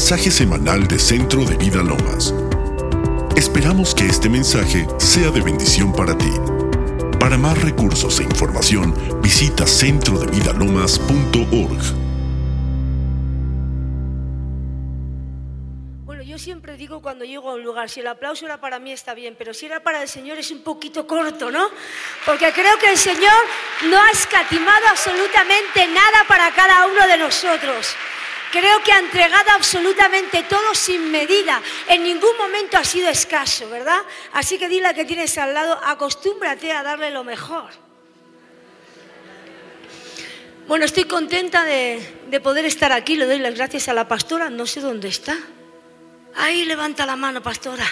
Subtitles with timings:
[0.00, 2.32] mensaje semanal de Centro de Vida Lomas.
[3.36, 6.32] Esperamos que este mensaje sea de bendición para ti.
[7.18, 11.82] Para más recursos e información, visita centrodevidalomas.org.
[16.06, 18.92] Bueno, yo siempre digo cuando llego a un lugar, si el aplauso era para mí
[18.92, 21.68] está bien, pero si era para el Señor es un poquito corto, ¿no?
[22.24, 23.36] Porque creo que el Señor
[23.90, 27.94] no ha escatimado absolutamente nada para cada uno de nosotros.
[28.50, 31.62] Creo que ha entregado absolutamente todo sin medida.
[31.88, 34.00] En ningún momento ha sido escaso, ¿verdad?
[34.32, 37.70] Así que dile a que tienes al lado, acostúmbrate a darle lo mejor.
[40.66, 43.16] Bueno, estoy contenta de, de poder estar aquí.
[43.16, 44.50] Le doy las gracias a la pastora.
[44.50, 45.36] No sé dónde está.
[46.34, 47.84] Ahí levanta la mano, pastora.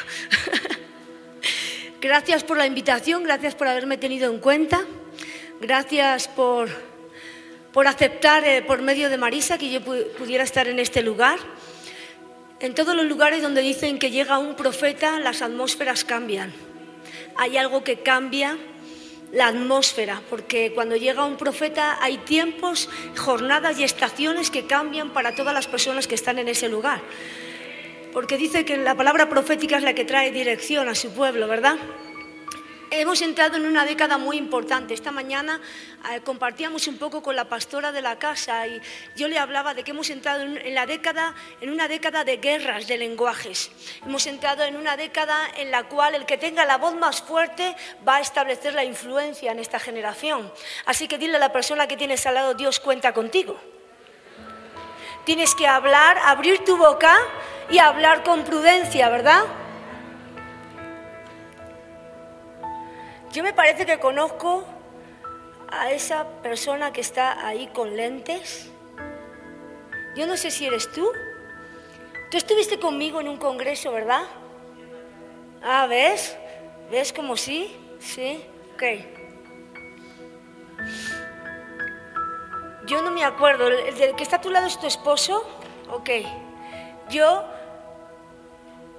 [2.00, 4.84] gracias por la invitación, gracias por haberme tenido en cuenta.
[5.60, 6.87] Gracias por
[7.72, 11.38] por aceptar eh, por medio de Marisa que yo pudiera estar en este lugar.
[12.60, 16.52] En todos los lugares donde dicen que llega un profeta, las atmósferas cambian.
[17.36, 18.58] Hay algo que cambia
[19.32, 25.34] la atmósfera, porque cuando llega un profeta hay tiempos, jornadas y estaciones que cambian para
[25.34, 27.00] todas las personas que están en ese lugar.
[28.12, 31.76] Porque dice que la palabra profética es la que trae dirección a su pueblo, ¿verdad?
[32.90, 34.94] Hemos entrado en una década muy importante.
[34.94, 35.60] Esta mañana
[36.10, 38.80] eh, compartíamos un poco con la pastora de la casa y
[39.14, 42.86] yo le hablaba de que hemos entrado en, la década, en una década de guerras
[42.86, 43.70] de lenguajes.
[44.06, 47.76] Hemos entrado en una década en la cual el que tenga la voz más fuerte
[48.06, 50.50] va a establecer la influencia en esta generación.
[50.86, 53.60] Así que dile a la persona que tienes al lado, Dios cuenta contigo.
[55.26, 57.18] Tienes que hablar, abrir tu boca
[57.68, 59.44] y hablar con prudencia, ¿verdad?
[63.38, 64.64] Yo me parece que conozco
[65.68, 68.68] a esa persona que está ahí con lentes.
[70.16, 71.08] Yo no sé si eres tú.
[72.32, 74.22] Tú estuviste conmigo en un congreso, ¿verdad?
[75.62, 76.36] Ah, ¿ves?
[76.90, 77.76] ¿Ves como sí?
[78.00, 78.82] Sí, ok.
[82.86, 83.68] Yo no me acuerdo.
[83.68, 85.48] ¿El que está a tu lado es tu esposo?
[85.92, 86.10] Ok.
[87.08, 87.44] Yo,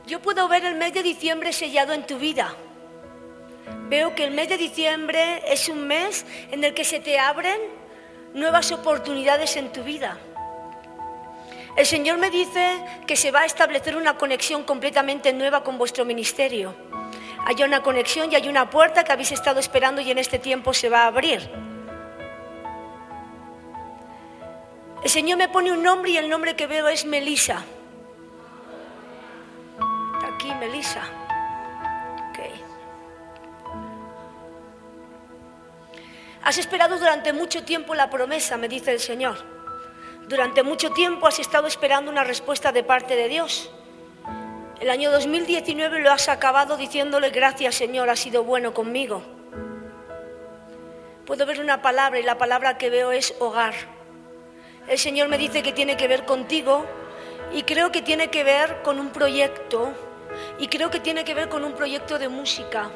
[0.08, 2.56] yo puedo ver el mes de diciembre sellado en tu vida
[3.90, 7.60] veo que el mes de diciembre es un mes en el que se te abren
[8.34, 10.18] nuevas oportunidades en tu vida.
[11.76, 16.06] El Señor me dice que se va a establecer una conexión completamente nueva con vuestro
[16.06, 16.76] ministerio.
[17.46, 20.74] Hay una conexión y hay una puerta que habéis estado esperando y en este tiempo
[20.74, 21.50] se va a abrir.
[25.04, 27.64] El Señor me pone un nombre y el nombre que veo es Melisa.
[30.36, 31.19] Aquí, Melisa.
[36.50, 39.38] Has esperado durante mucho tiempo la promesa, me dice el Señor.
[40.28, 43.70] Durante mucho tiempo has estado esperando una respuesta de parte de Dios.
[44.80, 49.22] El año 2019 lo has acabado diciéndole gracias Señor, has sido bueno conmigo.
[51.28, 53.76] Puedo ver una palabra y la palabra que veo es hogar.
[54.88, 56.84] El Señor me dice que tiene que ver contigo
[57.54, 59.94] y creo que tiene que ver con un proyecto
[60.58, 62.90] y creo que tiene que ver con un proyecto de música.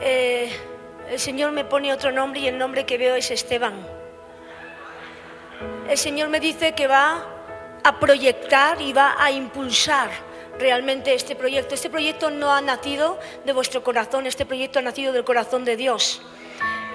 [0.00, 0.50] Eh,
[1.10, 3.74] el Señor me pone otro nombre y el nombre que veo es Esteban.
[5.88, 7.24] El Señor me dice que va
[7.82, 10.10] a proyectar y va a impulsar
[10.58, 11.74] realmente este proyecto.
[11.74, 15.76] Este proyecto no ha nacido de vuestro corazón, este proyecto ha nacido del corazón de
[15.76, 16.22] Dios.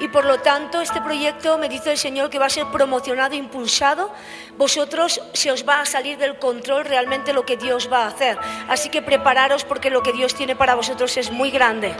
[0.01, 3.35] Y por lo tanto, este proyecto me dice el Señor que va a ser promocionado,
[3.35, 4.11] impulsado.
[4.57, 8.35] Vosotros se os va a salir del control realmente lo que Dios va a hacer.
[8.67, 11.93] Así que prepararos porque lo que Dios tiene para vosotros es muy grande.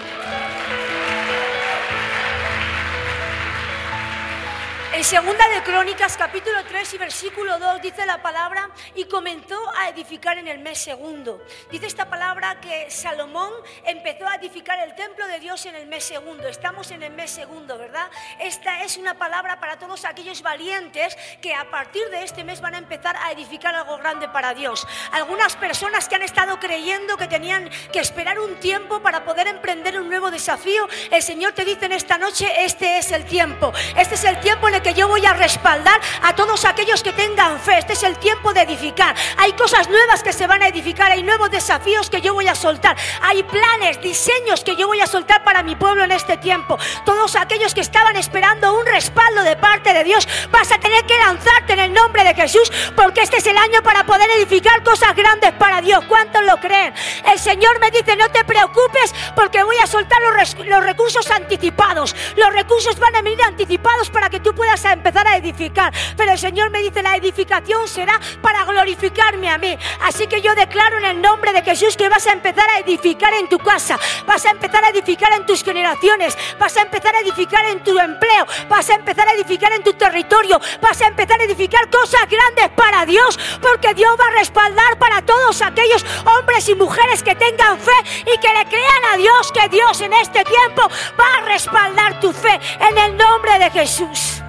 [5.01, 9.89] En segunda de Crónicas, capítulo 3 y versículo 2, dice la palabra, y comenzó a
[9.89, 11.43] edificar en el mes segundo.
[11.71, 13.51] Dice esta palabra que Salomón
[13.83, 16.47] empezó a edificar el templo de Dios en el mes segundo.
[16.47, 18.11] Estamos en el mes segundo, ¿verdad?
[18.39, 22.75] Esta es una palabra para todos aquellos valientes que a partir de este mes van
[22.75, 24.87] a empezar a edificar algo grande para Dios.
[25.13, 29.99] Algunas personas que han estado creyendo que tenían que esperar un tiempo para poder emprender
[29.99, 33.73] un nuevo desafío, el Señor te dice en esta noche, este es el tiempo.
[33.97, 37.13] Este es el tiempo en el que yo voy a respaldar a todos aquellos que
[37.13, 37.79] tengan fe.
[37.79, 39.15] Este es el tiempo de edificar.
[39.37, 42.55] Hay cosas nuevas que se van a edificar, hay nuevos desafíos que yo voy a
[42.55, 42.95] soltar.
[43.21, 46.77] Hay planes, diseños que yo voy a soltar para mi pueblo en este tiempo.
[47.05, 51.17] Todos aquellos que estaban esperando un respaldo de parte de Dios, vas a tener que
[51.17, 55.15] lanzarte en el nombre de Jesús porque este es el año para poder edificar cosas
[55.15, 56.03] grandes para Dios.
[56.07, 56.93] ¿Cuántos lo creen?
[57.31, 62.15] El Señor me dice, no te preocupes porque voy a soltar los, recursos anticipados.
[62.35, 65.93] Los recursos van a venir anticipados para que tú puedas vas a empezar a edificar.
[66.17, 69.77] Pero el Señor me dice, la edificación será para glorificarme a mí.
[70.01, 73.31] Así que yo declaro en el nombre de Jesús que vas a empezar a edificar
[73.33, 77.19] en tu casa, vas a empezar a edificar en tus generaciones, vas a empezar a
[77.19, 81.39] edificar en tu empleo, vas a empezar a edificar en tu territorio, vas a empezar
[81.39, 86.67] a edificar cosas grandes para Dios, porque Dios va a respaldar para todos aquellos hombres
[86.69, 87.91] y mujeres que tengan fe
[88.21, 90.89] y que le crean a Dios que Dios en este tiempo
[91.19, 94.41] va a respaldar tu fe en el nombre de Jesús.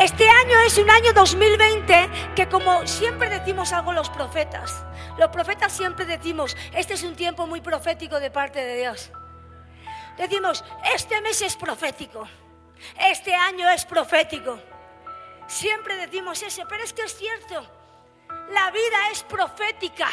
[0.00, 4.82] Este año es un año 2020 que como siempre decimos algo los profetas,
[5.18, 9.10] los profetas siempre decimos, este es un tiempo muy profético de parte de Dios.
[10.16, 10.64] Decimos,
[10.94, 12.26] este mes es profético,
[12.98, 14.58] este año es profético.
[15.46, 17.70] Siempre decimos eso, pero es que es cierto,
[18.52, 20.08] la vida es profética.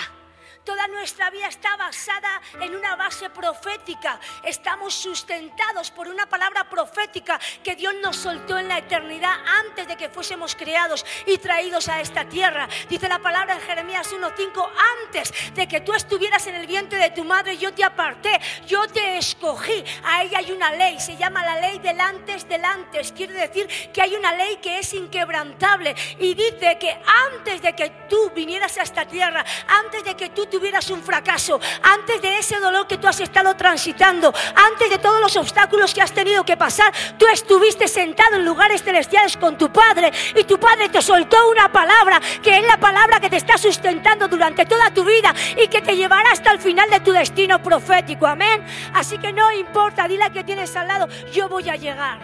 [0.68, 4.20] Toda nuestra vida está basada en una base profética.
[4.44, 9.34] Estamos sustentados por una palabra profética que Dios nos soltó en la eternidad
[9.66, 12.68] antes de que fuésemos creados y traídos a esta tierra.
[12.90, 14.70] Dice la palabra en Jeremías 1.5,
[15.06, 18.86] antes de que tú estuvieras en el vientre de tu madre, yo te aparté, yo
[18.90, 19.86] te escogí.
[20.04, 23.14] A ella hay una ley, se llama la ley del antes del antes.
[23.14, 26.92] Quiere decir que hay una ley que es inquebrantable y dice que
[27.32, 31.60] antes de que tú vinieras a esta tierra, antes de que tú tuvieras un fracaso,
[31.84, 36.02] antes de ese dolor que tú has estado transitando, antes de todos los obstáculos que
[36.02, 40.60] has tenido que pasar, tú estuviste sentado en lugares celestiales con tu Padre y tu
[40.60, 44.92] Padre te soltó una palabra que es la palabra que te está sustentando durante toda
[44.92, 45.32] tu vida
[45.64, 48.26] y que te llevará hasta el final de tu destino profético.
[48.26, 48.66] Amén.
[48.96, 52.18] Así que no importa, dile a que tienes al lado, yo voy a llegar.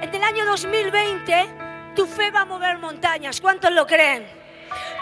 [0.00, 1.46] En el año 2020
[1.96, 3.40] tu fe va a mover montañas.
[3.40, 4.43] ¿Cuántos lo creen?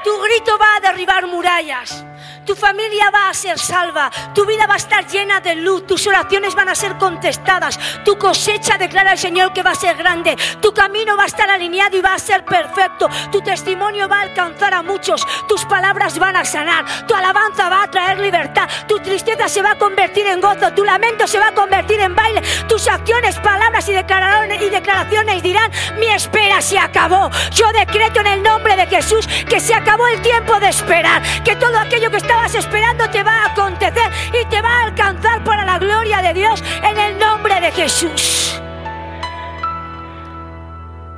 [0.04, 2.04] Tu grito va a derribar murallas.
[2.44, 4.10] Tu familia va a ser salva.
[4.34, 5.86] Tu vida va a estar llena de luz.
[5.86, 7.78] Tus oraciones van a ser contestadas.
[8.04, 10.36] Tu cosecha declara el Señor que va a ser grande.
[10.60, 13.08] Tu camino va a estar alineado y va a ser perfecto.
[13.30, 15.24] Tu testimonio va a alcanzar a muchos.
[15.48, 17.06] Tus palabras van a sanar.
[17.06, 18.68] Tu alabanza va a traer libertad.
[18.88, 20.73] Tu tristeza se va a convertir en gozo.
[20.73, 22.41] Tu lamento se va a convertir en baile.
[22.67, 27.31] Tus acciones, palabras y declaraciones dirán, mi espera se acabó.
[27.50, 31.20] Yo decreto en el nombre de Jesús que se acabó el tiempo de esperar.
[31.44, 35.44] Que todo aquello que estabas esperando te va a acontecer y te va a alcanzar
[35.44, 38.62] para la gloria de Dios en el nombre de Jesús.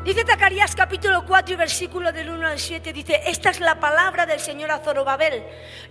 [0.05, 4.27] Dice Zacarías capítulo 4 y versículo del 1 al 7, dice, esta es la palabra
[4.27, 5.43] del Señor a Zorobabel,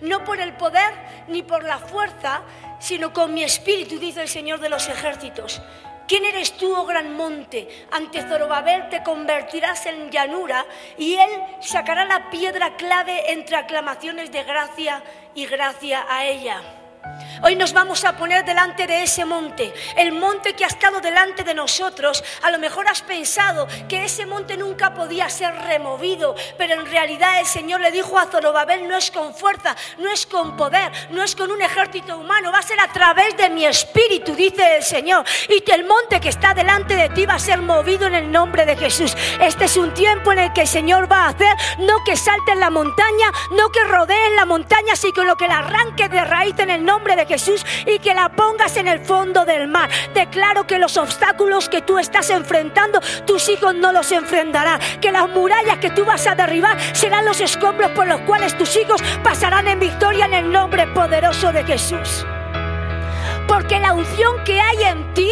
[0.02, 0.92] no por el poder
[1.26, 2.42] ni por la fuerza,
[2.78, 5.60] sino con mi espíritu, dice el Señor de los ejércitos.
[6.06, 7.86] ¿Quién eres tú, oh gran monte?
[7.90, 10.64] Ante Zorobabel te convertirás en llanura
[10.96, 15.02] y él sacará la piedra clave entre aclamaciones de gracia
[15.34, 16.83] y gracia a ella.
[17.42, 21.44] Hoy nos vamos a poner delante de ese monte, el monte que ha estado delante
[21.44, 22.24] de nosotros.
[22.42, 27.40] A lo mejor has pensado que ese monte nunca podía ser removido, pero en realidad
[27.40, 31.22] el Señor le dijo a Zorobabel, no es con fuerza, no es con poder, no
[31.22, 34.82] es con un ejército humano, va a ser a través de mi espíritu, dice el
[34.82, 35.24] Señor.
[35.48, 38.32] Y que el monte que está delante de ti va a ser movido en el
[38.32, 39.14] nombre de Jesús.
[39.40, 42.52] Este es un tiempo en el que el Señor va a hacer, no que salte
[42.52, 46.58] en la montaña, no que rodee en la montaña, sino que la arranque de raíz
[46.58, 49.90] en el nombre de Jesús y que la pongas en el fondo del mar.
[50.14, 54.80] Declaro que los obstáculos que tú estás enfrentando, tus hijos no los enfrentarán.
[55.00, 58.76] Que las murallas que tú vas a derribar serán los escombros por los cuales tus
[58.76, 62.24] hijos pasarán en victoria en el nombre poderoso de Jesús.
[63.48, 65.30] Porque la unción que hay en ti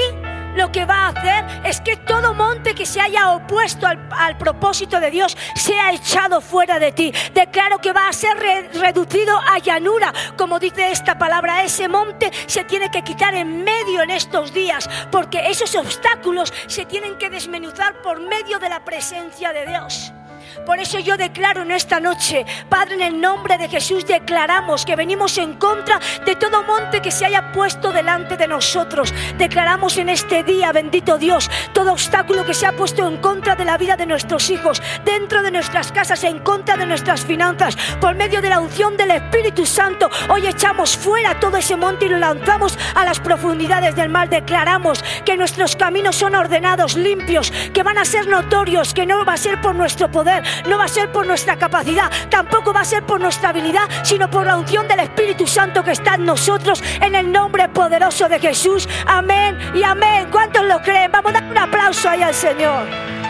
[0.56, 5.00] lo que va a hacer es que todo monte que se haya opuesto al, propósito
[5.00, 7.12] de Dios sea echado fuera de ti.
[7.34, 8.36] Declaro que va a ser
[8.74, 11.62] reducido a llanura, como dice esta palabra.
[11.62, 16.86] Ese monte se tiene que quitar en medio en estos días, porque esos obstáculos se
[16.86, 20.12] tienen que desmenuzar por medio de la presencia de Dios.
[20.66, 24.96] Por eso yo declaro en esta noche, Padre, en el nombre de Jesús declaramos que
[24.96, 29.12] venimos en contra de todo monte que se haya puesto delante de nosotros.
[29.38, 33.64] Declaramos en este día, bendito Dios, todo obstáculo que se ha puesto en contra de
[33.64, 38.14] la vida de nuestros hijos, dentro de nuestras casas, en contra de nuestras finanzas, por
[38.14, 40.10] medio de la unción del Espíritu Santo.
[40.28, 44.28] Hoy echamos fuera todo ese monte y lo lanzamos a las profundidades del mar.
[44.28, 49.34] Declaramos que nuestros caminos son ordenados, limpios, que van a ser notorios, que no va
[49.34, 52.84] a ser por nuestro poder, no va a ser por nuestra capacidad, tampoco va a
[52.84, 56.82] ser por nuestra habilidad, sino por la unción del Espíritu Santo que está en nosotros,
[57.00, 58.88] en el nombre poderoso de Jesús.
[59.06, 60.28] Amén y amén.
[60.30, 61.10] ¿Cuántos lo creen?
[61.12, 63.21] Vamos a dar un aplauso ahí al Señor.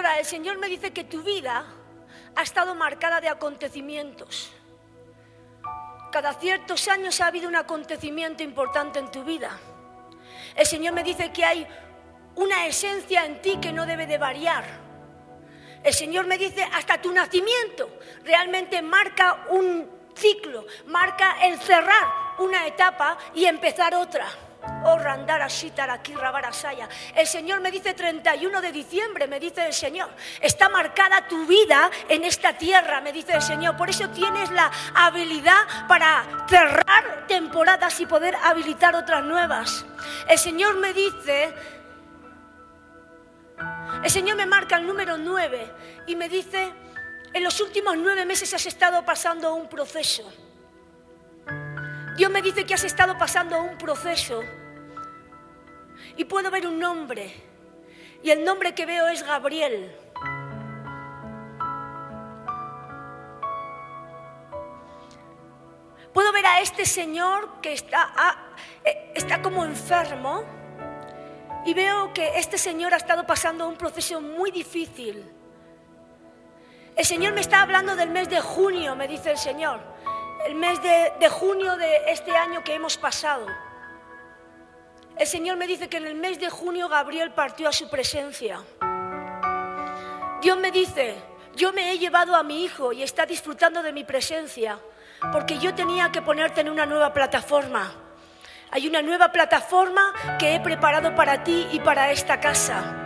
[0.00, 1.64] El Señor me dice que tu vida
[2.34, 4.50] ha estado marcada de acontecimientos.
[6.10, 9.56] Cada ciertos años ha habido un acontecimiento importante en tu vida.
[10.56, 11.66] El Señor me dice que hay
[12.34, 14.64] una esencia en ti que no debe de variar.
[15.84, 17.88] El Señor me dice, hasta tu nacimiento
[18.24, 24.26] realmente marca un ciclo, marca el cerrar una etapa y empezar otra.
[24.86, 24.98] Oh,
[27.16, 30.10] el Señor me dice 31 de diciembre, me dice el Señor.
[30.40, 33.76] Está marcada tu vida en esta tierra, me dice el Señor.
[33.76, 39.86] Por eso tienes la habilidad para cerrar temporadas y poder habilitar otras nuevas.
[40.28, 41.54] El Señor me dice,
[44.02, 45.72] el Señor me marca el número 9
[46.06, 46.72] y me dice,
[47.32, 50.32] en los últimos nueve meses has estado pasando un proceso.
[52.16, 54.40] Dios me dice que has estado pasando un proceso
[56.16, 57.34] y puedo ver un nombre
[58.22, 59.92] y el nombre que veo es Gabriel.
[66.12, 68.54] Puedo ver a este señor que está,
[68.84, 70.44] eh, está como enfermo
[71.66, 75.32] y veo que este señor ha estado pasando un proceso muy difícil.
[76.94, 79.93] El Señor me está hablando del mes de junio, me dice el Señor
[80.44, 83.46] el mes de, junio de este año que hemos pasado.
[85.16, 88.60] El Señor me dice que en el mes de junio Gabriel partió a su presencia.
[90.42, 91.16] Dios me dice,
[91.56, 94.78] yo me he llevado a mi hijo y está disfrutando de mi presencia,
[95.32, 97.94] porque yo tenía que ponerte en una nueva plataforma.
[98.70, 103.03] Hay una nueva plataforma que he preparado para ti y para esta casa.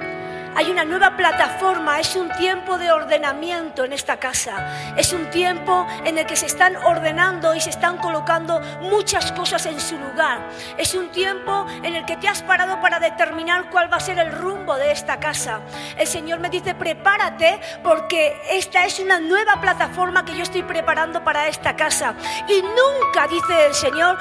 [0.56, 4.94] Hay una nueva plataforma, es un tiempo de ordenamiento en esta casa.
[4.96, 9.66] Es un tiempo en el que se están ordenando y se están colocando muchas cosas
[9.66, 10.40] en su lugar.
[10.76, 14.18] Es un tiempo en el que te has parado para determinar cuál va a ser
[14.18, 15.60] el rumbo de esta casa.
[15.96, 21.22] El Señor me dice, prepárate porque esta es una nueva plataforma que yo estoy preparando
[21.22, 22.14] para esta casa.
[22.48, 24.18] Y nunca, dice el Señor,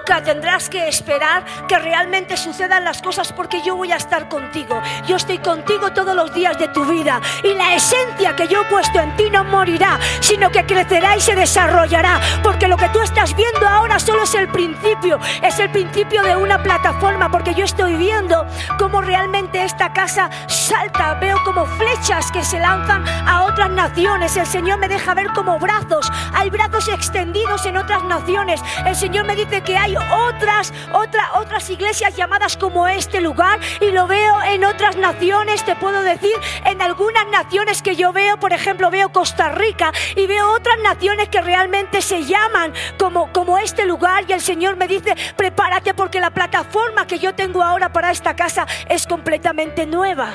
[0.00, 4.80] nunca tendrás que esperar que realmente sucedan las cosas porque yo voy a estar contigo.
[5.06, 7.20] Yo estoy contigo contigo todos los días de tu vida.
[7.42, 11.20] Y la esencia que yo he puesto en ti no morirá, sino que crecerá y
[11.20, 12.20] se desarrollará.
[12.40, 16.36] Porque lo que tú estás viendo ahora solo es el principio, es el principio de
[16.36, 18.46] una plataforma, porque yo estoy viendo
[18.78, 24.36] cómo realmente esta casa salta, veo como flechas que se lanzan a otras naciones.
[24.36, 28.62] El Señor me deja ver como brazos, hay brazos extendidos en otras naciones.
[28.86, 33.90] El Señor me dice que hay otras, otra, otras iglesias llamadas como este lugar y
[33.90, 36.34] lo veo en otras naciones te puedo decir,
[36.66, 41.28] en algunas naciones que yo veo, por ejemplo, veo Costa Rica y veo otras naciones
[41.28, 46.20] que realmente se llaman como, como este lugar y el Señor me dice, prepárate porque
[46.20, 50.34] la plataforma que yo tengo ahora para esta casa es completamente nueva.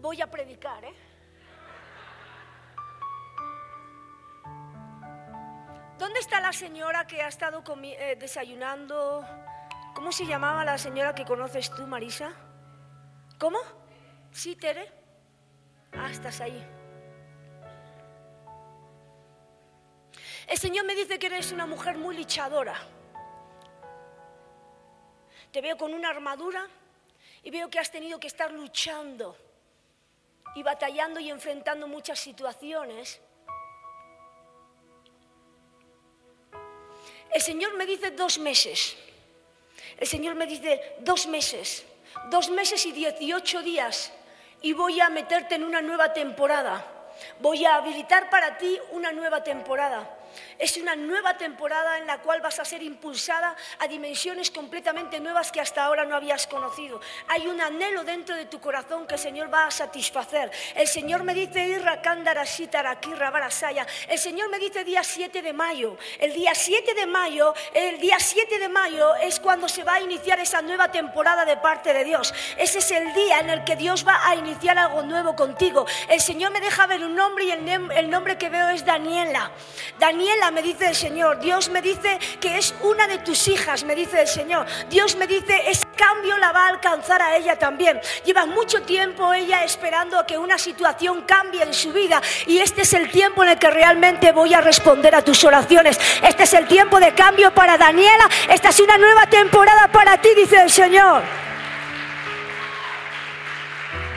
[0.00, 1.09] Voy a predicar, ¿eh?
[6.00, 9.22] ¿Dónde está la señora que ha estado eh, desayunando?
[9.94, 12.32] ¿Cómo se llamaba la señora que conoces tú, Marisa?
[13.38, 13.58] ¿Cómo?
[14.32, 14.90] ¿Sí, Tere?
[15.92, 16.66] Ah, estás ahí.
[20.48, 22.76] El Señor me dice que eres una mujer muy luchadora.
[25.52, 26.66] Te veo con una armadura
[27.42, 29.36] y veo que has tenido que estar luchando
[30.54, 33.20] y batallando y enfrentando muchas situaciones
[37.32, 38.96] El Señor me dice dos meses.
[39.98, 41.84] El Señor me dice dos meses.
[42.30, 44.12] Dos meses y dieciocho días.
[44.62, 46.84] Y voy a meterte en una nueva temporada.
[47.40, 50.08] Voy a habilitar para ti una nueva temporada.
[50.58, 55.50] Es una nueva temporada en la cual vas a ser impulsada a dimensiones completamente nuevas
[55.52, 57.00] que hasta ahora no habías conocido.
[57.28, 60.50] Hay un anhelo dentro de tu corazón que el Señor va a satisfacer.
[60.74, 62.00] El Señor me dice Irra
[64.08, 65.96] El Señor me dice día 7 de mayo.
[66.18, 70.00] El día 7 de mayo, el día 7 de mayo es cuando se va a
[70.00, 72.32] iniciar esa nueva temporada de parte de Dios.
[72.56, 75.86] Ese es el día en el que Dios va a iniciar algo nuevo contigo.
[76.08, 79.50] El Señor me deja ver un nombre y el, nombre que veo es Daniela.
[79.98, 80.19] Daniela
[80.52, 81.40] me dice el Señor.
[81.40, 84.66] Dios me dice que es una de tus hijas, me dice el Señor.
[84.88, 88.00] Dios me dice, ese cambio la va a alcanzar a ella también.
[88.24, 92.82] Lleva mucho tiempo ella esperando a que una situación cambie en su vida y este
[92.82, 95.98] es el tiempo en el que realmente voy a responder a tus oraciones.
[96.22, 98.28] Este es el tiempo de cambio para Daniela.
[98.48, 101.49] Esta es una nueva temporada para ti, dice el Señor.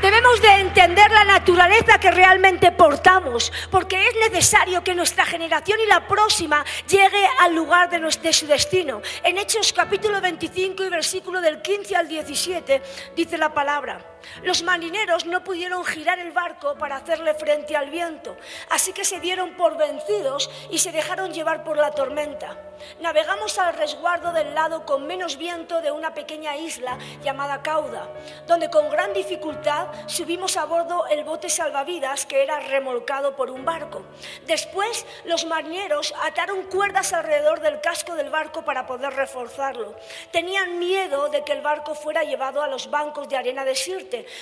[0.04, 5.86] Debemos de entender la naturaleza que realmente portamos, porque es necesario que nuestra generación y
[5.86, 9.02] la próxima llegue al lugar de, de su destino.
[9.24, 12.82] En Hechos capítulo 25 y versículo del 15 al 17
[13.16, 14.12] dice la palabra.
[14.44, 18.36] Los marineros no pudieron girar el barco para hacerle frente al viento,
[18.70, 22.58] así que se dieron por vencidos y se dejaron llevar por la tormenta.
[23.00, 28.10] Navegamos al resguardo del lado con menos viento de una pequeña isla llamada Cauda,
[28.48, 33.63] donde con gran dificultad subimos a bordo el bote salvavidas que era remolcado por un
[33.63, 34.03] barco.
[34.46, 39.96] Después los marineros ataron cuerdas alrededor del casco del barco para poder reforzarlo.
[40.32, 43.75] Tenían miedo de que el barco fuera llevado a los bancos de arena de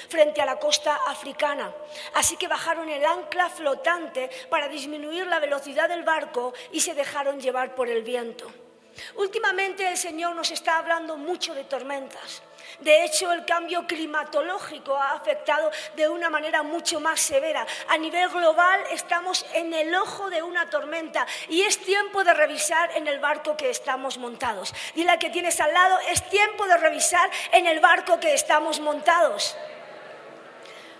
[0.09, 1.73] Frente a la costa africana.
[2.15, 7.39] Así que bajaron el ancla flotante para disminuir la velocidad del barco y se dejaron
[7.39, 8.51] llevar por el viento.
[9.15, 12.41] Últimamente el Señor nos está hablando mucho de tormentas.
[12.81, 17.65] De hecho, el cambio climatológico ha afectado de una manera mucho más severa.
[17.87, 22.91] A nivel global estamos en el ojo de una tormenta y es tiempo de revisar
[22.95, 24.73] en el barco que estamos montados.
[24.95, 29.55] Dile que tienes al lado, es tiempo de revisar en el barco que estamos montados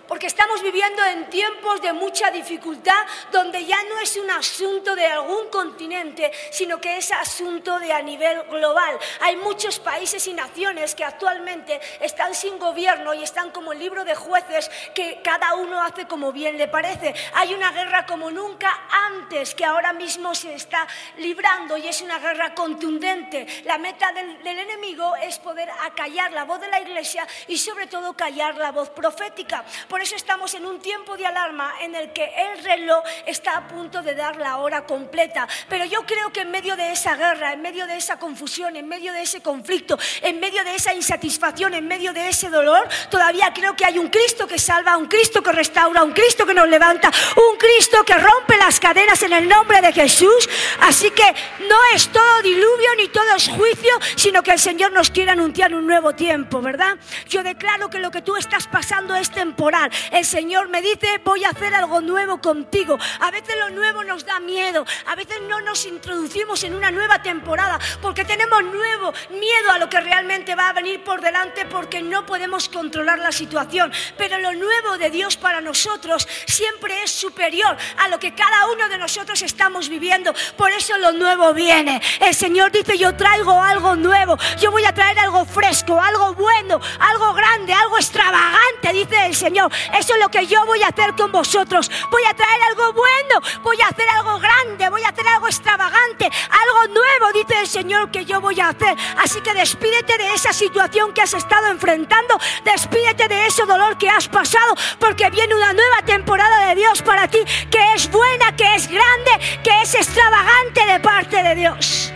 [0.08, 5.06] porque estamos viviendo en tiempos de mucha dificultad, donde ya no es un asunto de
[5.06, 8.98] algún continente, sino que es asunto de a nivel global.
[9.20, 14.04] Hay muchos países y naciones que actualmente están sin gobierno y están como el libro
[14.04, 17.14] de jueces que cada uno hace como bien le parece.
[17.34, 20.86] Hay una guerra como nunca antes que ahora mismo se está
[21.18, 23.46] librando y es una guerra contundente.
[23.64, 27.86] La meta del, del enemigo es poder acallar la voz de la iglesia y sobre
[27.86, 29.64] todo callar la voz profética.
[29.88, 33.68] Por eso estamos en un tiempo de alarma en el que el reloj está a
[33.68, 35.48] punto de dar la hora completa.
[35.68, 38.88] Pero yo creo que en medio de esa guerra, en medio de esa confusión, en
[38.88, 43.52] medio de ese conflicto, en medio de esa insatisfacción, en medio de ese dolor, todavía
[43.54, 46.68] creo que hay un Cristo que salva, un Cristo que restaura, un Cristo que nos
[46.68, 50.48] levanta, un Cristo que rompe las cadenas en el nombre de Jesús.
[50.80, 51.34] Así que
[51.68, 55.72] no es todo diluvio ni todo es juicio, sino que el Señor nos quiere anunciar
[55.74, 56.96] un nuevo tiempo, ¿verdad?
[57.28, 61.44] Yo declaro que lo que tú estás pasando es temporal el Señor me dice, voy
[61.44, 62.98] a hacer algo nuevo contigo.
[63.20, 64.84] A veces lo nuevo nos da miedo.
[65.06, 69.88] A veces no nos introducimos en una nueva temporada porque tenemos nuevo miedo a lo
[69.88, 73.92] que realmente va a venir por delante porque no podemos controlar la situación.
[74.16, 78.88] Pero lo nuevo de Dios para nosotros siempre es superior a lo que cada uno
[78.88, 80.34] de nosotros estamos viviendo.
[80.56, 82.00] Por eso lo nuevo viene.
[82.20, 84.36] El Señor dice, yo traigo algo nuevo.
[84.60, 89.71] Yo voy a traer algo fresco, algo bueno, algo grande, algo extravagante, dice el Señor.
[89.98, 91.90] Eso es lo que yo voy a hacer con vosotros.
[92.10, 96.30] Voy a traer algo bueno, voy a hacer algo grande, voy a hacer algo extravagante,
[96.50, 98.96] algo nuevo, dice el Señor que yo voy a hacer.
[99.18, 104.08] Así que despídete de esa situación que has estado enfrentando, despídete de ese dolor que
[104.08, 107.38] has pasado, porque viene una nueva temporada de Dios para ti,
[107.70, 109.30] que es buena, que es grande,
[109.62, 112.12] que es extravagante de parte de Dios.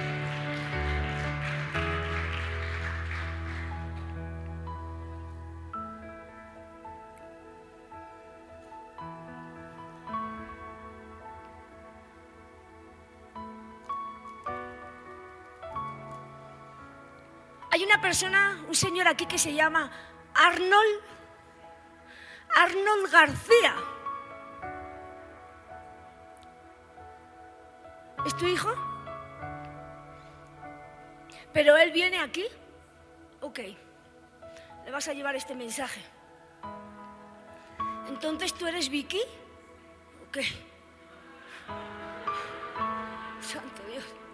[17.76, 19.90] Hay una persona, un señor aquí que se llama
[20.32, 21.00] Arnold,
[22.56, 23.74] Arnold García.
[28.24, 28.70] ¿Es tu hijo?
[31.52, 32.46] Pero él viene aquí.
[33.42, 33.58] Ok.
[34.86, 36.00] Le vas a llevar este mensaje.
[38.08, 39.20] Entonces tú eres Vicky.
[40.28, 40.38] Ok.
[43.42, 44.25] Santo Dios.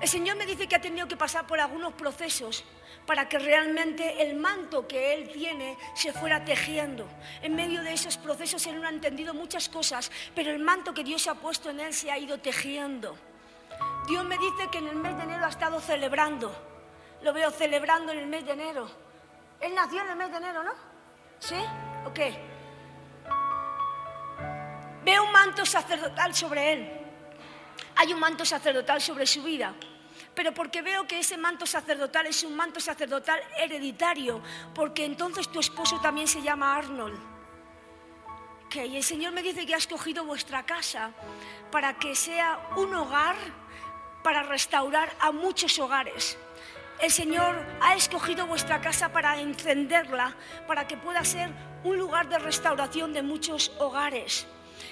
[0.00, 2.64] El Señor me dice que ha tenido que pasar por algunos procesos
[3.06, 7.08] para que realmente el manto que Él tiene se fuera tejiendo.
[7.40, 11.04] En medio de esos procesos Él no ha entendido muchas cosas, pero el manto que
[11.04, 13.16] Dios ha puesto en Él se ha ido tejiendo.
[14.06, 16.54] Dios me dice que en el mes de enero ha estado celebrando.
[17.22, 18.90] Lo veo celebrando en el mes de enero.
[19.60, 20.72] Él nació en el mes de enero, ¿no?
[21.38, 21.56] ¿Sí?
[22.04, 22.20] Ok.
[25.04, 27.05] Veo un manto sacerdotal sobre Él
[27.96, 29.74] hay un manto sacerdotal sobre su vida.
[30.34, 34.42] Pero porque veo que ese manto sacerdotal es un manto sacerdotal hereditario,
[34.74, 37.18] porque entonces tu esposo también se llama Arnold.
[38.74, 41.12] Y el Señor me dice que ha escogido vuestra casa
[41.70, 43.36] para que sea un hogar
[44.22, 46.36] para restaurar a muchos hogares.
[47.00, 51.50] El Señor ha escogido vuestra casa para encenderla, para que pueda ser
[51.84, 54.46] un lugar de restauración de muchos hogares.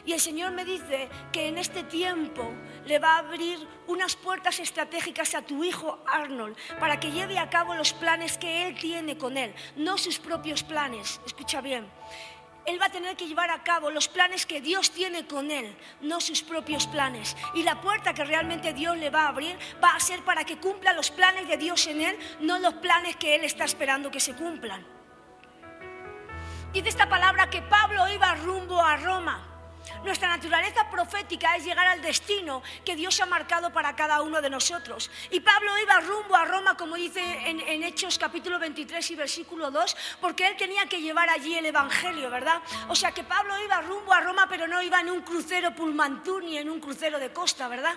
[0.05, 2.53] Y el Señor me dice que en este tiempo
[2.87, 7.51] le va a abrir unas puertas estratégicas a tu hijo Arnold para que lleve a
[7.51, 11.21] cabo los planes que él tiene con él, no sus propios planes.
[11.27, 11.87] Escucha bien.
[12.67, 15.77] Él va a tener que llevar a cabo los planes que Dios tiene con él,
[16.01, 17.37] no sus propios planes.
[17.55, 20.57] Y la puerta que realmente Dios le va a abrir va a ser para que
[20.57, 24.21] cumpla los planes de Dios en él, no los planes que él está esperando que
[24.21, 24.87] se cumplan.
[26.73, 29.54] Dice esta palabra que Pablo iba rumbo a Roma.
[30.05, 34.51] Nuestra naturaleza profética es llegar al destino que Dios ha marcado para cada uno de
[34.51, 35.11] nosotros.
[35.31, 39.97] Y Pablo iba rumbo a Roma, como dice en, Hechos capítulo 23 y versículo 2,
[40.21, 42.63] porque él tenía que llevar allí el Evangelio, ¿verdad?
[42.89, 46.43] O sea que Pablo iba rumbo a Roma, pero no iba en un crucero Pullmantur
[46.43, 47.95] ni en un crucero de costa, ¿verdad?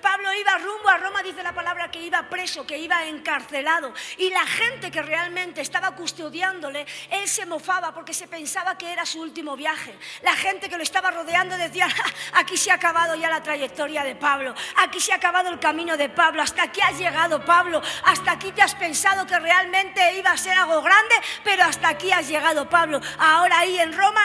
[0.00, 3.92] Pablo iba rumbo a Roma, dice la palabra, que iba preso, que iba encarcelado.
[4.18, 9.06] Y la gente que realmente estaba custodiándole, él se mofaba porque se pensaba que era
[9.06, 9.96] su último viaje.
[10.22, 11.88] La gente que lo estaba rodeando decía,
[12.34, 15.96] aquí se ha acabado ya la trayectoria de Pablo, aquí se ha acabado el camino
[15.96, 20.30] de Pablo, hasta aquí has llegado Pablo, hasta aquí te has pensado que realmente iba
[20.30, 23.00] a ser algo grande, pero hasta aquí has llegado Pablo.
[23.18, 24.22] Ahora ahí en Roma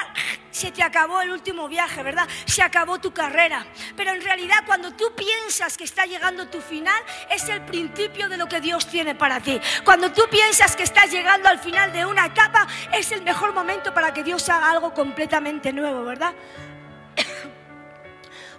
[0.51, 2.27] se te acabó el último viaje, ¿verdad?
[2.45, 3.65] Se acabó tu carrera.
[3.95, 8.37] Pero en realidad cuando tú piensas que está llegando tu final, es el principio de
[8.37, 9.61] lo que Dios tiene para ti.
[9.83, 13.93] Cuando tú piensas que estás llegando al final de una etapa, es el mejor momento
[13.93, 16.33] para que Dios haga algo completamente nuevo, ¿verdad?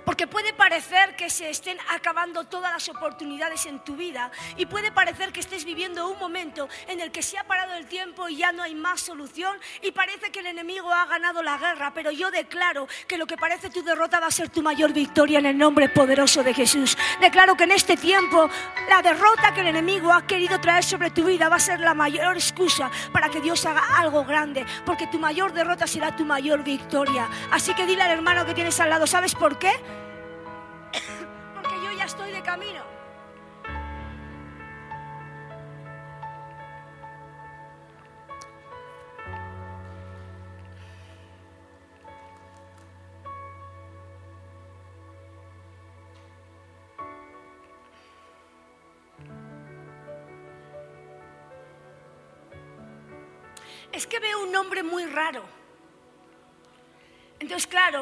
[0.04, 4.92] Porque puede parecer que se estén acabando todas las oportunidades en tu vida y puede
[4.92, 8.36] parecer que estés viviendo un momento en el que se ha parado el tiempo y
[8.36, 12.10] ya no hay más solución y parece que el enemigo ha ganado la guerra, pero
[12.10, 15.46] yo declaro que lo que parece tu derrota va a ser tu mayor victoria en
[15.46, 16.96] el nombre poderoso de Jesús.
[17.20, 18.48] Declaro que en este tiempo
[18.88, 21.94] la derrota que el enemigo ha querido traer sobre tu vida va a ser la
[21.94, 26.62] mayor excusa para que Dios haga algo grande, porque tu mayor derrota será tu mayor
[26.64, 27.28] victoria.
[27.50, 29.72] Así que dile al hermano que tienes al lado, ¿sabes por qué?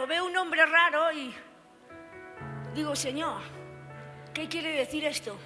[0.06, 1.34] Veo un nombre raro y
[2.74, 3.40] Digo, Señor,
[4.32, 5.36] ¿qué quiere decir esto?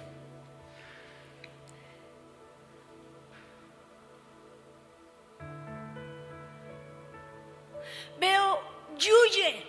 [8.19, 8.61] Veo
[8.95, 9.65] Yuye.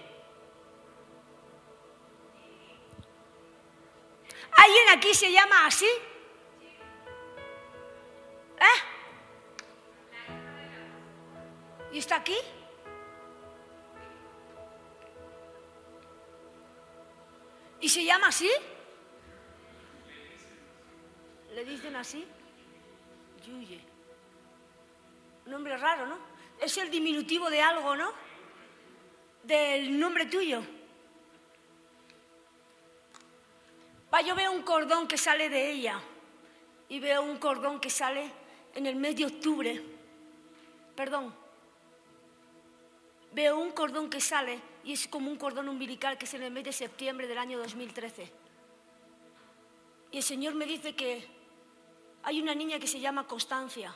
[4.53, 5.89] ¿Alguien aquí se llama así?
[17.97, 18.51] Se llama así?
[21.55, 22.27] ¿Le dicen así?
[23.47, 23.81] Yuye.
[25.47, 26.19] Un nombre raro, ¿no?
[26.61, 28.13] Es el diminutivo de algo, ¿no?
[29.45, 30.63] Del nombre tuyo.
[34.13, 35.99] Va, yo veo un cordón que sale de ella
[36.91, 38.31] y veo un cordón que sale
[38.75, 39.83] en el mes de octubre.
[40.95, 41.35] Perdón.
[43.33, 46.53] Veo un cordón que sale y es como un cordón umbilical que es en el
[46.53, 48.33] mes de septiembre del año 2013.
[50.13, 51.27] Y el Señor me dice que
[52.23, 53.93] hay una niña que se llama Constancia.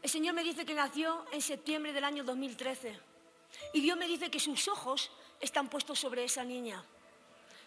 [0.00, 2.96] El Señor me dice que nació en septiembre del año 2013.
[3.74, 6.84] Y Dios me dice que sus ojos están puestos sobre esa niña.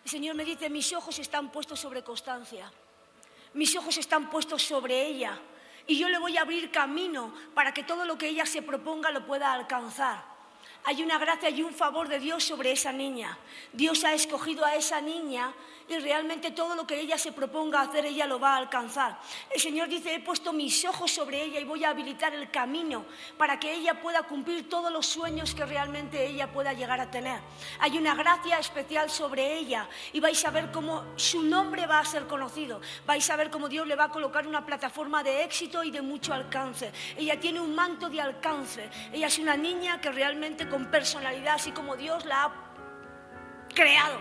[0.06, 2.72] El Señor me dice, mis ojos están puestos sobre Constancia.
[3.54, 5.38] Mis ojos están puestos sobre ella
[5.88, 9.12] y yo le voy a abrir camino para que todo lo que ella se proponga
[9.12, 10.31] lo pueda alcanzar.
[10.84, 13.38] Hay una gracia y un favor de Dios sobre esa niña.
[13.72, 15.54] Dios ha escogido a esa niña
[15.88, 19.20] y realmente todo lo que ella se proponga hacer, ella lo va a alcanzar.
[19.54, 23.06] El Señor dice, he puesto mis ojos sobre ella y voy a habilitar el camino
[23.38, 27.42] para que ella pueda cumplir todos los sueños que realmente ella pueda llegar a tener.
[27.80, 32.06] Hay una gracia especial sobre ella y vais a ver cómo su nombre va a
[32.06, 32.82] ser conocido.
[33.06, 36.02] Vais a ver cómo Dios le va a colocar una plataforma de éxito y de
[36.02, 36.92] mucho alcance.
[37.18, 38.90] Ella tiene un manto de alcance.
[39.12, 42.52] Ella es una niña que realmente con personalidad, así como Dios la ha
[43.76, 44.20] creado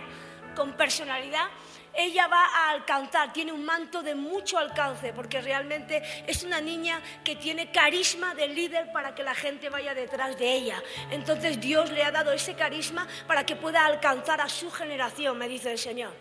[0.55, 1.47] con personalidad,
[1.93, 7.01] ella va a alcanzar, tiene un manto de mucho alcance, porque realmente es una niña
[7.23, 10.81] que tiene carisma de líder para que la gente vaya detrás de ella.
[11.09, 15.47] Entonces Dios le ha dado ese carisma para que pueda alcanzar a su generación, me
[15.47, 16.13] dice el Señor.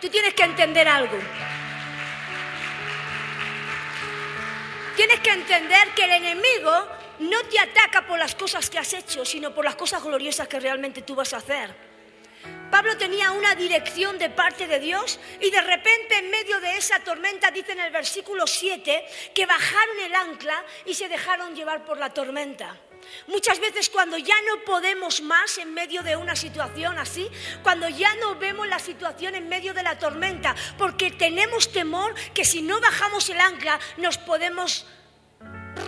[0.00, 1.18] Tú tienes que entender algo.
[4.96, 6.86] Tienes que entender que el enemigo
[7.20, 10.58] no te ataca por las cosas que has hecho, sino por las cosas gloriosas que
[10.58, 11.90] realmente tú vas a hacer.
[12.70, 17.00] Pablo tenía una dirección de parte de Dios y de repente en medio de esa
[17.00, 19.04] tormenta dice en el versículo 7
[19.34, 22.76] que bajaron el ancla y se dejaron llevar por la tormenta.
[23.26, 27.28] Muchas veces cuando ya no podemos más en medio de una situación así,
[27.62, 32.44] cuando ya no vemos la situación en medio de la tormenta, porque tenemos temor que
[32.44, 34.86] si no bajamos el ancla nos podemos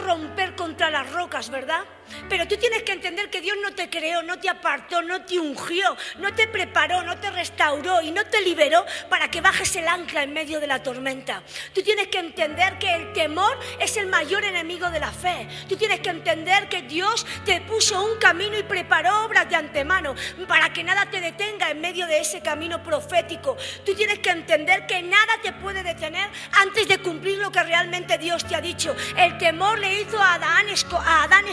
[0.05, 1.85] romper contra las rocas, ¿verdad?
[2.29, 5.39] Pero tú tienes que entender que Dios no te creó, no te apartó, no te
[5.39, 9.89] ungió, no te preparó, no te restauró y no te liberó para que bajes el
[9.89, 11.43] ancla en medio de la tormenta.
[11.75, 15.49] Tú tienes que entender que el temor es el mayor enemigo de la fe.
[15.69, 20.15] Tú tienes que entender que Dios te puso un camino y preparó obras de antemano
[20.49, 23.57] para que nada te detenga en medio de ese camino profético.
[23.85, 28.19] Tú tienes que entender que nada te puede detener antes de cumplir lo que realmente
[28.19, 28.95] Dios te ha dicho.
[29.17, 30.67] El temor le hizo a Adán,
[31.05, 31.49] a Adán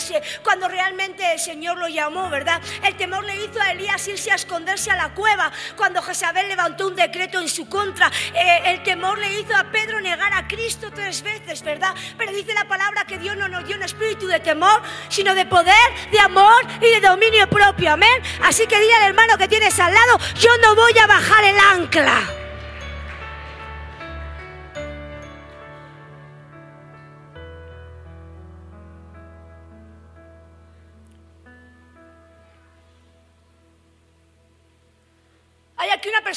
[0.00, 2.60] esconderse cuando realmente el Señor lo llamó, ¿verdad?
[2.84, 6.88] El temor le hizo a Elías irse a esconderse a la cueva cuando Jezabel levantó
[6.88, 8.10] un decreto en su contra.
[8.34, 11.94] Eh, el temor le hizo a Pedro negar a Cristo tres veces, ¿verdad?
[12.16, 15.46] Pero dice la palabra que Dios no nos dio un espíritu de temor, sino de
[15.46, 17.92] poder, de amor y de dominio propio.
[17.92, 18.22] Amén.
[18.42, 21.58] Así que dile al hermano que tienes al lado, yo no voy a bajar el
[21.58, 22.39] ancla.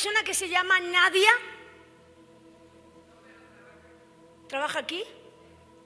[0.04, 1.32] Persona que se llama Nadia.
[4.50, 5.02] ¿Trabaja aquí?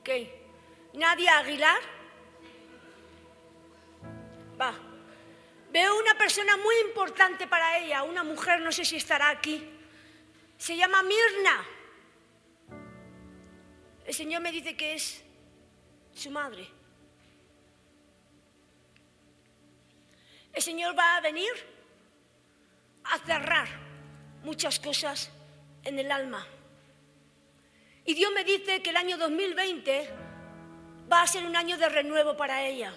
[0.04, 0.44] ¿Qué?
[0.94, 1.80] Nadia Aguilar.
[4.60, 4.74] Va.
[5.70, 9.64] Veo una persona muy importante para ella, una mujer, no sé si estará aquí.
[10.58, 11.66] Se llama Mirna.
[14.04, 15.24] El Señor me dice que es
[16.16, 16.68] su madre.
[20.54, 21.54] El Señor va a venir
[23.04, 23.87] a cerrar
[24.48, 25.30] muchas cosas
[25.84, 26.48] en el alma.
[28.06, 30.10] Y Dios me dice que el año 2020
[31.12, 32.94] va a ser un año de renuevo para ella.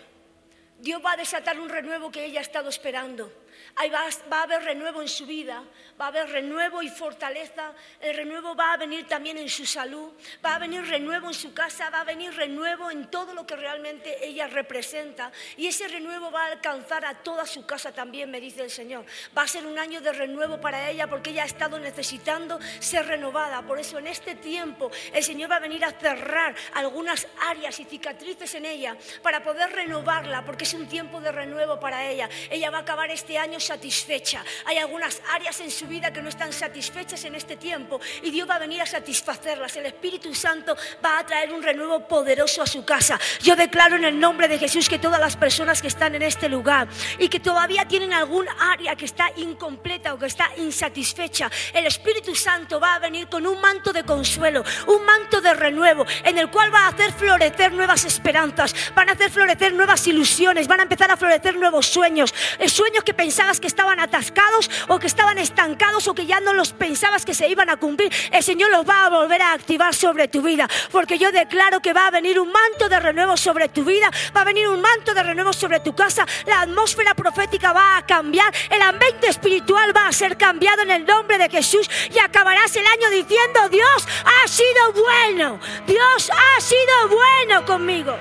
[0.78, 3.32] Dios va a desatar un renuevo que ella ha estado esperando.
[3.76, 5.62] Ahí va, a haber renuevo en su vida,
[6.00, 7.72] va a haber renuevo y fortaleza.
[8.00, 10.12] El renuevo va a venir también en su salud,
[10.44, 13.56] va a venir renuevo en su casa, va a venir renuevo en todo lo que
[13.56, 15.30] realmente ella representa.
[15.56, 19.04] Y ese renuevo va a alcanzar a toda su casa también, me dice el Señor.
[19.36, 23.06] Va a ser un año de renuevo para ella porque ella ha estado necesitando ser
[23.06, 23.62] renovada.
[23.62, 27.84] Por eso en este tiempo el Señor va a venir a cerrar algunas áreas y
[27.84, 32.28] cicatrices en ella para poder renovarla, porque es un tiempo de renuevo para ella.
[32.50, 34.44] Ella va a acabar este año satisfecha.
[34.64, 38.48] Hay algunas áreas en su vida que no están satisfechas en este tiempo y Dios
[38.48, 39.76] va a venir a satisfacerlas.
[39.76, 43.18] El Espíritu Santo va a traer un renuevo poderoso a su casa.
[43.42, 46.48] Yo declaro en el nombre de Jesús que todas las personas que están en este
[46.48, 51.86] lugar y que todavía tienen algún área que está incompleta o que está insatisfecha, el
[51.86, 56.38] Espíritu Santo va a venir con un manto de consuelo, un manto de renuevo en
[56.38, 60.80] el cual va a hacer florecer nuevas esperanzas, van a hacer florecer nuevas ilusiones, van
[60.80, 62.34] a empezar a florecer nuevos sueños,
[62.66, 63.14] sueños que
[63.58, 67.48] que estaban atascados o que estaban estancados o que ya no los pensabas que se
[67.48, 70.68] iban a cumplir, el Señor los va a volver a activar sobre tu vida.
[70.92, 74.42] Porque yo declaro que va a venir un manto de renuevo sobre tu vida, va
[74.42, 78.52] a venir un manto de renuevo sobre tu casa, la atmósfera profética va a cambiar,
[78.70, 82.86] el ambiente espiritual va a ser cambiado en el nombre de Jesús y acabarás el
[82.86, 88.18] año diciendo, Dios ha sido bueno, Dios ha sido bueno conmigo.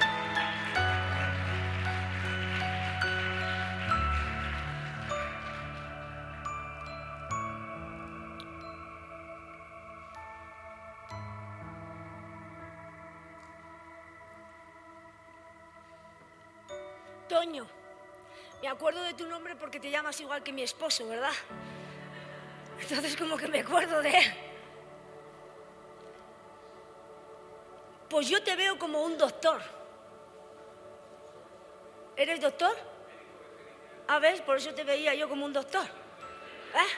[17.30, 17.68] Toño,
[18.60, 21.32] me acuerdo de tu nombre porque te llamas igual que mi esposo, ¿verdad?
[22.82, 24.34] Entonces como que me acuerdo de él.
[28.10, 29.62] Pues yo te veo como un doctor.
[32.16, 32.76] ¿Eres doctor?
[34.08, 35.86] A ver, por eso te veía yo como un doctor.
[35.86, 36.94] ¿Eh?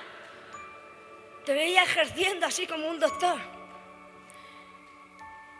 [1.46, 3.38] Te veía ejerciendo así como un doctor.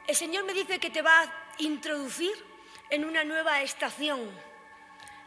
[0.08, 2.32] El Señor me dice que te va a introducir
[2.90, 4.51] en una nueva estación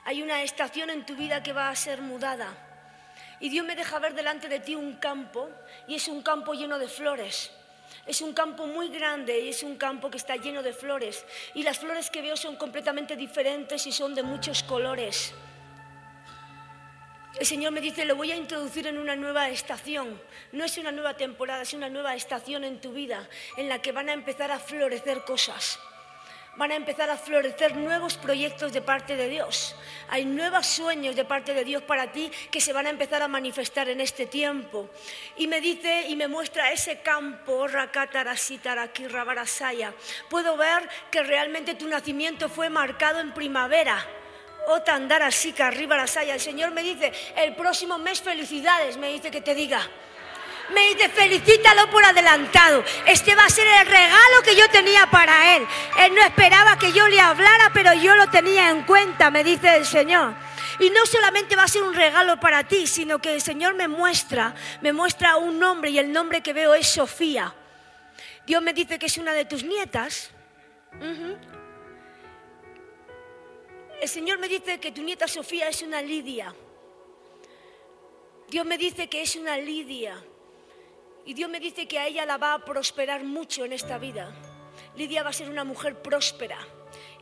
[0.04, 2.52] hay una estación en tu vida que va a ser mudada.
[3.40, 5.50] Y Dios me deja ver delante de ti un campo
[5.88, 7.50] y es un campo lleno de flores.
[8.06, 11.24] Es un campo muy grande y es un campo que está lleno de flores.
[11.54, 15.34] Y las flores que veo son completamente diferentes y son de muchos colores.
[17.38, 20.20] El Señor me dice, lo voy a introducir en una nueva estación.
[20.52, 23.92] No es una nueva temporada, es una nueva estación en tu vida en la que
[23.92, 25.78] van a empezar a florecer cosas
[26.56, 29.74] van a empezar a florecer nuevos proyectos de parte de Dios.
[30.08, 33.28] Hay nuevos sueños de parte de Dios para ti que se van a empezar a
[33.28, 34.88] manifestar en este tiempo.
[35.36, 37.66] Y me dice y me muestra ese campo,
[40.30, 44.04] Puedo ver que realmente tu nacimiento fue marcado en primavera.
[44.68, 45.28] Otandara
[45.60, 46.34] arriba la saya.
[46.34, 49.80] El Señor me dice, el próximo mes felicidades, me dice que te diga
[50.72, 52.84] me dice, felicítalo por adelantado.
[53.06, 55.66] Este va a ser el regalo que yo tenía para él.
[55.98, 59.76] Él no esperaba que yo le hablara, pero yo lo tenía en cuenta, me dice
[59.76, 60.34] el Señor.
[60.78, 63.88] Y no solamente va a ser un regalo para ti, sino que el Señor me
[63.88, 67.54] muestra, me muestra un nombre y el nombre que veo es Sofía.
[68.46, 70.30] Dios me dice que es una de tus nietas.
[74.00, 76.54] El Señor me dice que tu nieta Sofía es una Lidia.
[78.48, 80.22] Dios me dice que es una Lidia.
[81.26, 84.30] Y Dios me dice que a ella la va a prosperar mucho en esta vida.
[84.96, 86.58] Lidia va a ser una mujer próspera.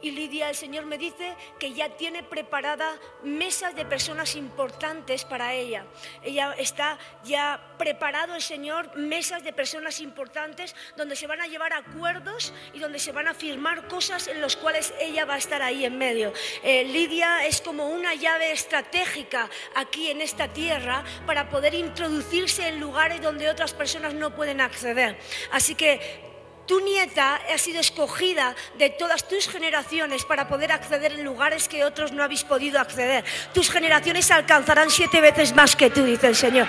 [0.02, 5.54] Y Lidia, el Señor me dice que ya tiene preparada mesas de personas importantes para
[5.54, 5.86] ella.
[6.24, 11.72] Ella está ya preparado el Señor mesas de personas importantes donde se van a llevar
[11.72, 15.62] acuerdos y donde se van a firmar cosas en las cuales ella va a estar
[15.62, 16.32] ahí en medio.
[16.64, 22.80] Eh, Lidia es como una llave estratégica aquí en esta tierra para poder introducirse en
[22.80, 25.16] lugares donde otras personas no pueden acceder.
[25.52, 26.31] Así que
[26.66, 31.84] tu nieta ha sido escogida de todas tus generaciones para poder acceder en lugares que
[31.84, 33.24] otros no habéis podido acceder.
[33.52, 36.68] Tus generaciones alcanzarán siete veces más que tú, dice el Señor.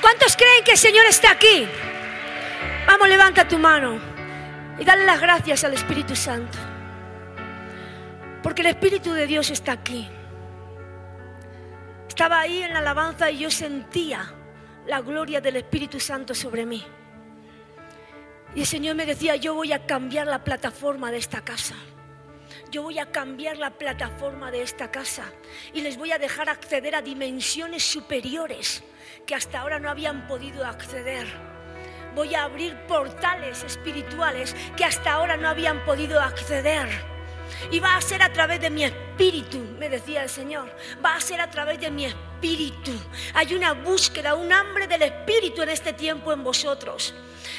[0.00, 1.68] ¿Cuántos creen que el Señor está aquí?
[2.86, 4.00] Vamos, levanta tu mano
[4.78, 6.58] y dale las gracias al Espíritu Santo.
[8.42, 10.08] Porque el Espíritu de Dios está aquí.
[12.08, 14.32] Estaba ahí en la alabanza y yo sentía
[14.86, 16.84] la gloria del Espíritu Santo sobre mí.
[18.54, 21.74] Y el Señor me decía, yo voy a cambiar la plataforma de esta casa.
[22.70, 25.24] Yo voy a cambiar la plataforma de esta casa
[25.72, 28.82] y les voy a dejar acceder a dimensiones superiores
[29.26, 31.26] que hasta ahora no habían podido acceder.
[32.14, 36.88] Voy a abrir portales espirituales que hasta ahora no habían podido acceder.
[37.70, 40.70] Y va a ser a través de mi espíritu, me decía el Señor.
[41.04, 42.92] Va a ser a través de mi espíritu.
[43.34, 47.14] Hay una búsqueda, un hambre del espíritu en este tiempo en vosotros.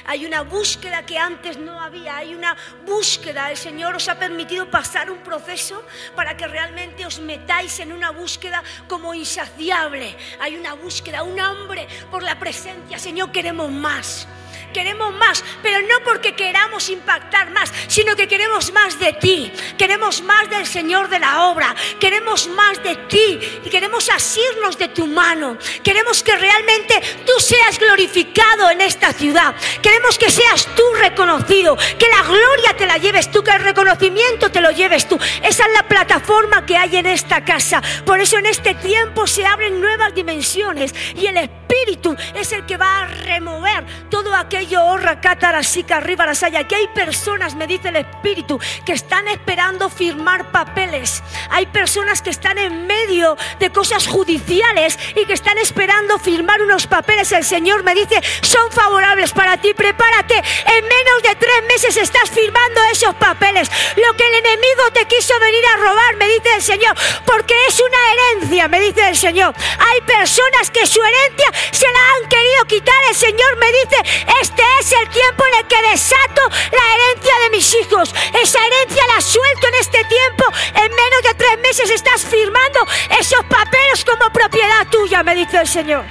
[0.05, 2.17] Hay una búsqueda que antes no había.
[2.17, 3.51] Hay una búsqueda.
[3.51, 5.83] El Señor os ha permitido pasar un proceso
[6.15, 10.15] para que realmente os metáis en una búsqueda como insaciable.
[10.39, 12.99] Hay una búsqueda, un hambre por la presencia.
[12.99, 14.27] Señor, queremos más
[14.73, 20.21] queremos más, pero no porque queramos impactar más, sino que queremos más de ti, queremos
[20.21, 25.07] más del Señor de la obra, queremos más de ti y queremos asirnos de tu
[25.07, 31.77] mano, queremos que realmente tú seas glorificado en esta ciudad, queremos que seas tú reconocido,
[31.97, 35.17] que la gloria te la lleves tú, que el reconocimiento te lo lleves tú.
[35.43, 37.81] Esa es la plataforma que hay en esta casa.
[38.05, 42.77] Por eso en este tiempo se abren nuevas dimensiones y el Espíritu es el que
[42.77, 45.19] va a remover todo aquello yo honra
[45.63, 46.59] sica arriba la saya.
[46.59, 51.23] Aquí hay personas, me dice el Espíritu, que están esperando firmar papeles.
[51.49, 56.87] Hay personas que están en medio de cosas judiciales y que están esperando firmar unos
[56.87, 57.31] papeles.
[57.31, 59.73] El Señor me dice, son favorables para ti.
[59.73, 60.35] Prepárate.
[60.35, 63.69] En menos de tres meses estás firmando esos papeles.
[63.95, 67.79] Lo que el enemigo te quiso venir a robar, me dice el Señor, porque es
[67.79, 69.53] una herencia, me dice el Señor.
[69.79, 72.95] Hay personas que su herencia se la han querido quitar.
[73.09, 77.49] El Señor me dice, este es el tiempo en el que desato la herencia de
[77.49, 78.15] mis hijos.
[78.41, 80.45] Esa herencia la suelto en este tiempo.
[80.73, 82.79] En menos de tres meses estás firmando
[83.19, 86.05] esos papeles como propiedad tuya, me dice el Señor.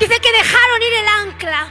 [0.00, 1.68] Dice que dejaron ir el ancla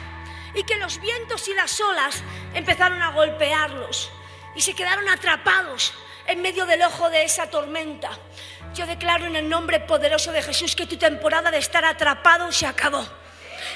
[0.54, 4.10] y que los vientos y las olas empezaron a golpearlos
[4.56, 5.94] y se quedaron atrapados
[6.28, 8.18] en medio del ojo de esa tormenta.
[8.78, 12.68] Yo declaro en el nombre poderoso de Jesús que tu temporada de estar atrapado se
[12.68, 13.04] acabó.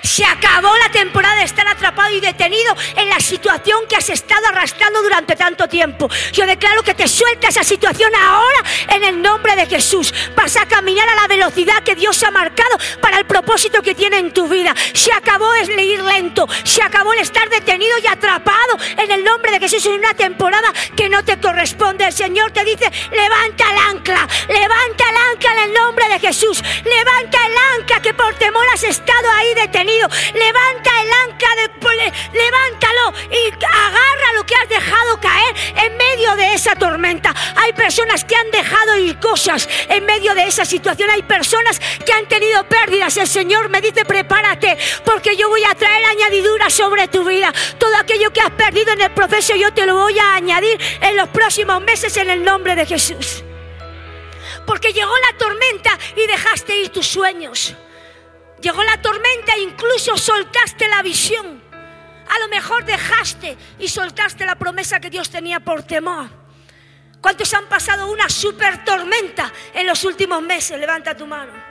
[0.04, 4.47] Se acabó la temporada de estar atrapado y detenido en la situación que has estado
[4.47, 6.10] arrastrando durante tanto tiempo.
[6.34, 10.14] Yo declaro que te suelta esa situación ahora en el nombre de Jesús.
[10.36, 14.18] Vas a caminar a la velocidad que Dios ha marcado para el propósito que tiene
[14.18, 14.76] en tu vida.
[14.93, 16.47] Se acabó el ir lento.
[16.64, 20.72] Se acabó el estar detenido y atrapado en el nombre de Jesús en una temporada
[20.95, 22.06] que no te corresponde.
[22.06, 26.62] El Señor te dice, levanta el ancla, levanta el ancla en el nombre de Jesús.
[26.84, 33.13] Levanta el ancla que por temor has estado ahí detenido Levanta el ancla, de, levántalo
[33.32, 37.34] y agarra lo que has dejado caer en medio de esa tormenta.
[37.55, 41.09] Hay personas que han dejado ir cosas en medio de esa situación.
[41.09, 43.17] Hay personas que han tenido pérdidas.
[43.17, 47.53] El Señor me dice, prepárate, porque yo voy a traer añadiduras sobre tu vida.
[47.78, 51.15] Todo aquello que has perdido en el proceso, yo te lo voy a añadir en
[51.15, 53.43] los próximos meses en el nombre de Jesús.
[54.65, 57.76] Porque llegó la tormenta y dejaste ir tus sueños.
[58.62, 61.62] Llegó la tormenta e incluso soltaste la visión.
[62.30, 66.30] A lo mejor dejaste y soltaste la promesa que Dios tenía por temor.
[67.20, 70.80] ¿Cuántos han pasado una super tormenta en los últimos meses?
[70.80, 71.70] Levanta tu mano.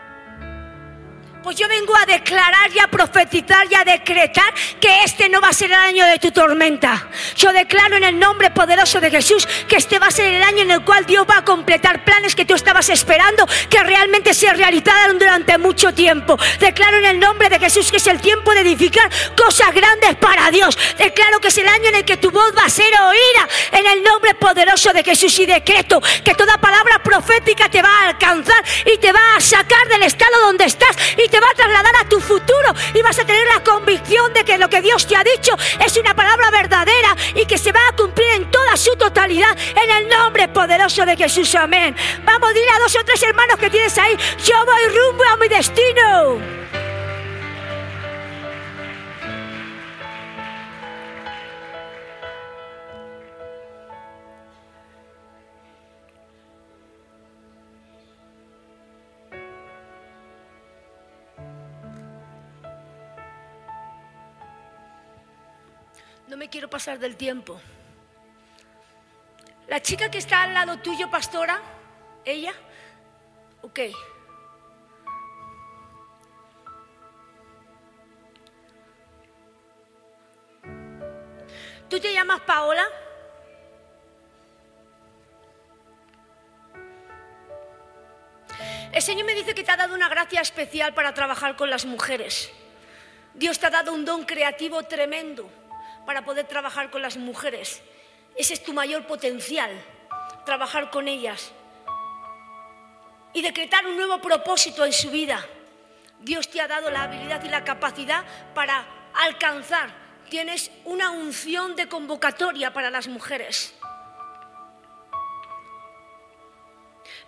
[1.43, 5.49] Pues yo vengo a declarar y a profetizar y a decretar que este no va
[5.49, 7.09] a ser el año de tu tormenta.
[7.35, 10.63] Yo declaro en el nombre poderoso de Jesús que este va a ser el año
[10.63, 14.53] en el cual Dios va a completar planes que tú estabas esperando que realmente se
[14.53, 16.37] realizaran durante mucho tiempo.
[16.59, 20.51] Declaro en el nombre de Jesús que es el tiempo de edificar cosas grandes para
[20.51, 20.77] Dios.
[20.99, 23.87] Declaro que es el año en el que tu voz va a ser oída en
[23.87, 28.63] el nombre poderoso de Jesús y decreto que toda palabra profética te va a alcanzar
[28.85, 32.09] y te va a sacar del estado donde estás y te va a trasladar a
[32.09, 35.25] tu futuro y vas a tener la convicción de que lo que Dios te ha
[35.25, 35.53] dicho
[35.85, 39.91] es una palabra verdadera y que se va a cumplir en toda su totalidad en
[39.91, 41.55] el nombre poderoso de Jesús.
[41.55, 41.97] Amén.
[42.25, 45.49] Vamos, dile a dos o tres hermanos que tienes ahí, yo voy rumbo a mi
[45.49, 46.60] destino.
[66.71, 67.61] Pasar del tiempo.
[69.67, 71.61] La chica que está al lado tuyo, pastora,
[72.25, 72.55] ella,
[73.63, 73.81] ok.
[81.89, 82.85] ¿Tú te llamas Paola?
[88.93, 91.85] El Señor me dice que te ha dado una gracia especial para trabajar con las
[91.85, 92.53] mujeres.
[93.35, 95.60] Dios te ha dado un don creativo tremendo
[96.07, 97.83] para poder trabajar con las mujeres.
[98.37, 99.71] Ese es tu mayor potencial,
[100.45, 101.53] trabajar con ellas
[103.33, 105.45] y decretar un nuevo propósito en su vida.
[106.21, 108.25] Dios te ha dado la habilidad y la capacidad
[108.55, 108.85] para
[109.15, 109.91] alcanzar.
[110.29, 113.75] Tienes una unción de convocatoria para las mujeres.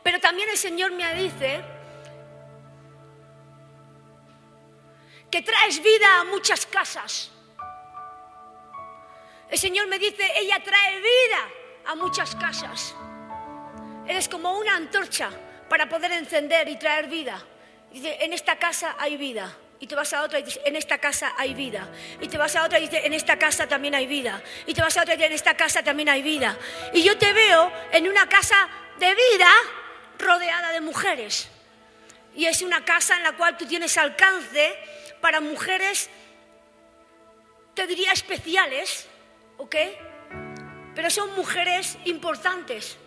[0.02, 1.62] Pero también el Señor me dice
[5.30, 7.30] que traes vida a muchas casas.
[9.52, 11.50] El Señor me dice, ella trae vida
[11.84, 12.94] a muchas casas.
[14.08, 15.28] Eres como una antorcha
[15.68, 17.44] para poder encender y traer vida.
[17.90, 19.54] Dice, en esta casa hay vida.
[19.78, 21.86] Y te vas a otra y dices, en esta casa hay vida.
[22.22, 24.42] Y te vas a otra y dices, en esta casa también hay vida.
[24.66, 26.56] Y te vas a otra y dices, en esta casa también hay vida.
[26.94, 29.50] Y yo te veo en una casa de vida
[30.18, 31.50] rodeada de mujeres.
[32.34, 34.78] Y es una casa en la cual tú tienes alcance
[35.20, 36.08] para mujeres,
[37.74, 39.08] te diría especiales,
[39.62, 39.76] ¿ok?
[40.94, 42.98] Pero son mujeres importantes.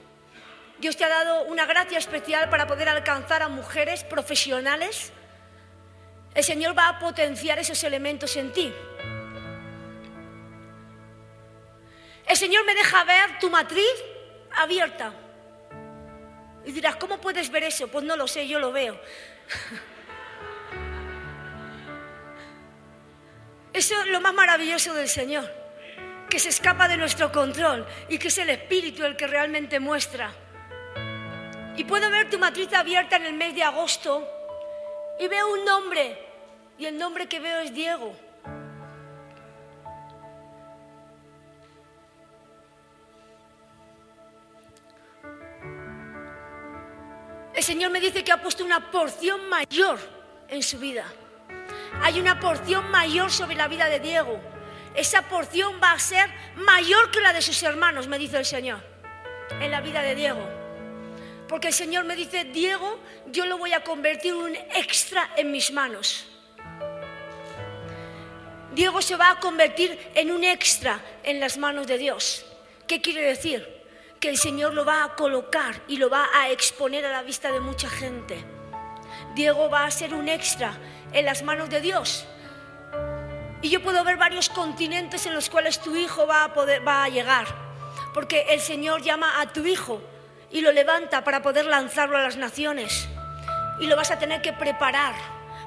[0.80, 5.12] Dios te ha dado una gracia especial para poder alcanzar a mujeres profesionales.
[6.34, 8.74] El Señor va a potenciar esos elementos en ti.
[12.28, 13.96] El Señor me deja ver tu matriz
[14.52, 15.14] abierta.
[16.66, 17.90] Y dirás, ¿cómo puedes ver eso?
[17.90, 19.00] Pues no lo sé, yo lo veo.
[23.74, 25.65] Eso es lo más maravilloso del Señor
[26.30, 30.34] que se escapa de nuestro control y que es el Espíritu el que realmente muestra.
[31.78, 34.28] Y puedo ver tu matriz abierta en el mes de agosto
[35.20, 36.18] y veo un nombre
[36.78, 38.16] y el nombre que veo es Diego.
[47.54, 49.98] El Señor me dice que ha puesto una porción mayor
[50.50, 51.06] en su vida.
[52.02, 54.55] Hay una porción mayor sobre la vida de Diego
[54.96, 58.80] esa porción va a ser mayor que la de sus hermanos, me dice el Señor,
[59.60, 60.48] en la vida de Diego.
[61.48, 65.52] Porque el Señor me dice, Diego, yo lo voy a convertir en un extra en
[65.52, 66.28] mis manos.
[68.74, 72.46] Diego se va a convertir en un extra en las manos de Dios.
[72.88, 73.66] ¿Qué quiere decir?
[74.20, 77.52] Que el Señor lo va a colocar y lo va a exponer a la vista
[77.52, 78.44] de mucha gente.
[79.34, 80.78] Diego va a ser un extra
[81.14, 82.26] en las manos de Dios
[83.66, 87.48] y yo puedo ver varios continentes en los cuales tu hijo va a, llegar.
[88.14, 90.04] Porque el Señor llama a tu hijo
[90.52, 93.08] y lo levanta para poder lanzarlo a las naciones.
[93.80, 95.16] Y lo vas a tener que preparar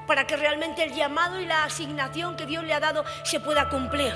[0.07, 3.67] para que realmente el llamado y la asignación que Dios le ha dado se pueda
[3.67, 4.13] cumplir.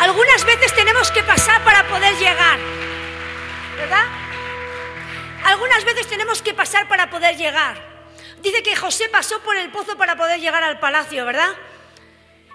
[0.00, 2.58] Algunas veces tenemos que pasar para poder llegar.
[3.76, 4.06] ¿Verdad?
[5.44, 7.95] Algunas veces tenemos que pasar para poder llegar.
[8.46, 11.48] Dice que José pasó por el pozo para poder llegar al palacio, ¿verdad?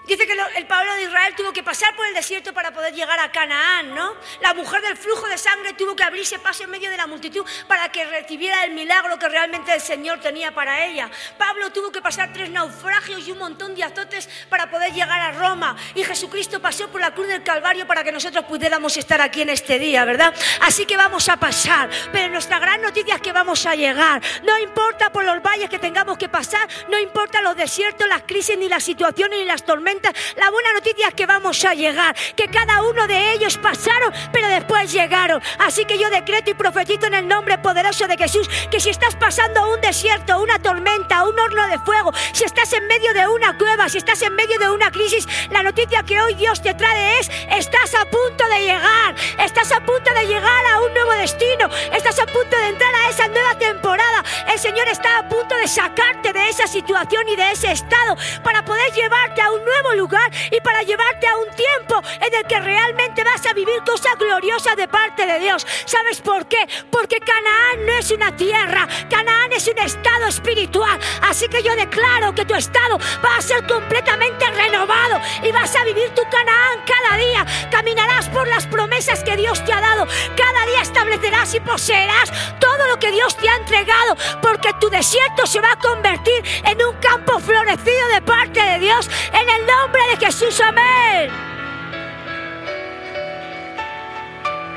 [0.06, 3.20] Dice que el pueblo de Israel tuvo que pasar por el desierto para poder llegar
[3.20, 4.16] a Canaán, ¿no?
[4.40, 7.46] La mujer del flujo de sangre tuvo que abrirse paso en medio de la multitud
[7.68, 11.08] para que recibiera el milagro que realmente el Señor tenía para ella.
[11.38, 15.30] Pablo tuvo que pasar tres naufragios y un montón de azotes para poder llegar a
[15.32, 15.76] Roma.
[15.94, 19.50] Y Jesucristo pasó por la cruz del Calvario para que nosotros pudiéramos estar aquí en
[19.50, 20.34] este día, ¿verdad?
[20.62, 21.88] Así que vamos a pasar.
[22.10, 24.20] Pero nuestra gran noticia es que vamos a llegar.
[24.42, 28.58] No importa por los valles que tengamos que pasar, no importa los desiertos, las crisis,
[28.58, 29.91] ni las situaciones, ni las tormentas
[30.36, 34.48] la buena noticia es que vamos a llegar, que cada uno de ellos pasaron, pero
[34.48, 35.42] después llegaron.
[35.58, 39.16] Así que yo decreto y profetizo en el nombre poderoso de Jesús que si estás
[39.16, 43.56] pasando un desierto, una tormenta, un horno de fuego, si estás en medio de una
[43.58, 47.18] cueva, si estás en medio de una crisis, la noticia que hoy Dios te trae
[47.18, 51.68] es, estás a punto de llegar, estás a punto de llegar a un nuevo destino,
[51.92, 54.24] estás a punto de entrar a esa nueva temporada.
[54.52, 58.64] El Señor está a punto de sacarte de esa situación y de ese estado para
[58.64, 62.60] poder llevarte a un nuevo lugar y para llevarte a un tiempo en el que
[62.60, 65.66] realmente vas a vivir cosas gloriosas de parte de Dios.
[65.84, 66.68] ¿Sabes por qué?
[66.90, 70.98] Porque Canaán no es una tierra, Canaán es un estado espiritual.
[71.22, 75.84] Así que yo declaro que tu estado va a ser completamente renovado y vas a
[75.84, 77.46] vivir tu Canaán cada día.
[77.70, 80.06] Caminarás por las promesas que Dios te ha dado.
[80.36, 85.46] Cada día establecerás y poseerás todo lo que Dios te ha entregado, porque tu desierto
[85.46, 90.02] se va a convertir en un campo florecido de parte de Dios en el nombre
[90.10, 91.30] de Jesús, amén.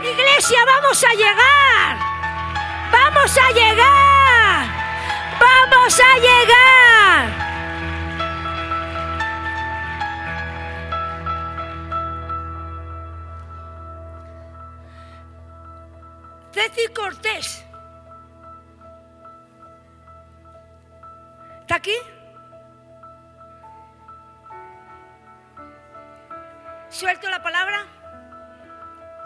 [0.04, 1.92] Iglesia, vamos a llegar.
[2.92, 4.66] Vamos a llegar.
[5.40, 7.46] Vamos a llegar.
[16.54, 17.66] Ceci Cortés.
[21.62, 21.98] ¿Está aquí?
[26.90, 27.86] ¿Suelto la palabra?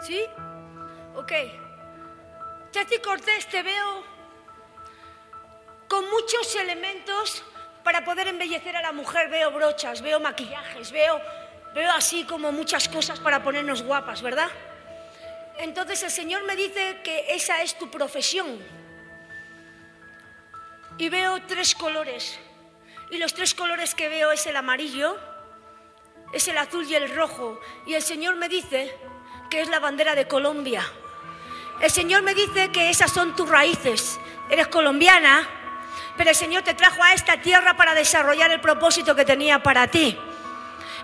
[0.00, 0.24] ¿Sí?
[1.14, 1.32] Ok.
[2.72, 4.04] Ceci Cortés, te veo
[5.88, 7.44] con muchos elementos
[7.82, 9.28] para poder embellecer a la mujer.
[9.28, 11.20] Veo brochas, veo maquillajes, veo,
[11.74, 14.48] veo así como muchas cosas para ponernos guapas, ¿verdad?
[15.58, 18.58] Entonces el Señor me dice que esa es tu profesión.
[20.96, 22.38] Y veo tres colores.
[23.10, 25.18] Y los tres colores que veo es el amarillo,
[26.32, 27.58] es el azul y el rojo.
[27.86, 28.96] Y el Señor me dice
[29.48, 30.84] que es la bandera de Colombia.
[31.80, 34.20] El Señor me dice que esas son tus raíces.
[34.48, 35.48] Eres colombiana,
[36.16, 39.88] pero el Señor te trajo a esta tierra para desarrollar el propósito que tenía para
[39.88, 40.18] ti.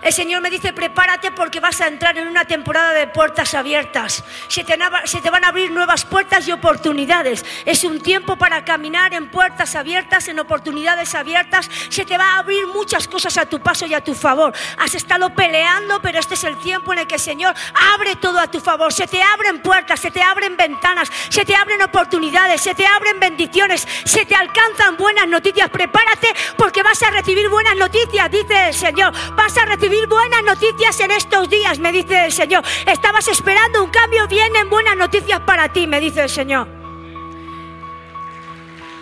[0.01, 4.23] El Señor me dice, prepárate porque vas a entrar en una temporada de puertas abiertas.
[4.47, 7.43] Se te, van a abrir nuevas puertas y oportunidades.
[7.65, 11.69] Es un tiempo para caminar en puertas abiertas, en oportunidades abiertas.
[11.89, 14.53] Se te va a abrir muchas cosas a tu paso y a tu favor.
[14.77, 17.55] Has estado peleando, pero este es el tiempo en el que el Señor
[17.93, 18.93] abre todo a tu favor.
[18.93, 23.19] Se te abren puertas, se te abren ventanas, se te abren oportunidades, se te abren
[23.19, 25.69] bendiciones, se te alcanzan buenas noticias.
[25.69, 29.13] Prepárate porque vas a recibir buenas noticias, dice el Señor.
[29.35, 32.63] Vas a recibir buenas noticias en estos días, me dice el Señor.
[32.85, 36.67] Estabas esperando un cambio, vienen buenas noticias para ti, me dice el Señor.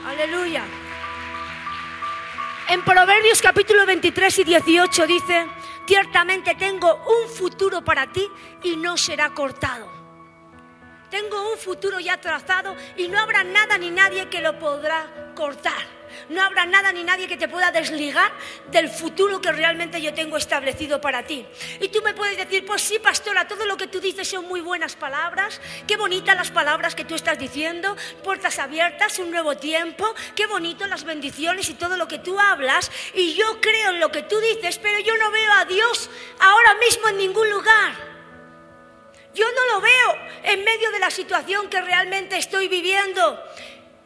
[0.05, 0.63] Aleluya.
[2.69, 5.47] En Proverbios capítulo 23 y 18 dice,
[5.87, 8.29] ciertamente tengo un futuro para ti
[8.63, 9.89] y no será cortado.
[11.09, 15.94] Tengo un futuro ya trazado y no habrá nada ni nadie que lo podrá cortar.
[16.29, 18.31] No habrá nada ni nadie que te pueda desligar
[18.71, 21.45] del futuro que realmente yo tengo establecido para ti.
[21.79, 24.61] Y tú me puedes decir, pues sí, pastora, todo lo que tú dices son muy
[24.61, 25.61] buenas palabras.
[25.87, 27.95] Qué bonitas las palabras que tú estás diciendo.
[28.23, 30.13] Puertas abiertas, un nuevo tiempo.
[30.35, 32.91] Qué bonito las bendiciones y todo lo que tú hablas.
[33.13, 36.09] Y yo creo en lo que tú dices, pero yo no veo a Dios
[36.39, 38.15] ahora mismo en ningún lugar.
[39.35, 43.37] Yo no lo veo en medio de la situación que realmente estoy viviendo.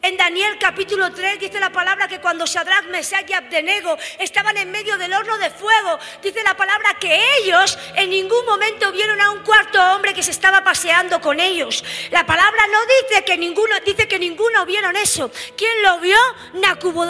[0.02, 4.70] En Daniel capítulo 3 dice la palabra que cuando Shadrach, Mesach y Abdenego estaban en
[4.70, 9.30] medio del horno de fuego, dice la palabra que ellos en ningún momento vieron a
[9.30, 11.84] un cuarto hombre que se estaba paseando con ellos.
[12.10, 12.78] La palabra no
[13.10, 15.30] dice que ninguno, dice que ninguno vieron eso.
[15.54, 16.16] ¿Quién lo vio?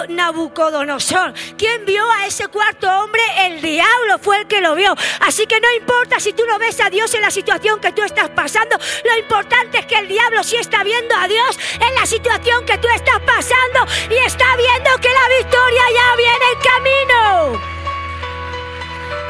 [0.09, 1.32] Nabucodonosor.
[1.57, 3.22] ¿Quién vio a ese cuarto hombre?
[3.47, 4.97] El diablo fue el que lo vio.
[5.20, 8.03] Así que no importa si tú no ves a Dios en la situación que tú
[8.03, 12.05] estás pasando, lo importante es que el diablo sí está viendo a Dios en la
[12.05, 17.80] situación que tú estás pasando y está viendo que la victoria ya viene en camino.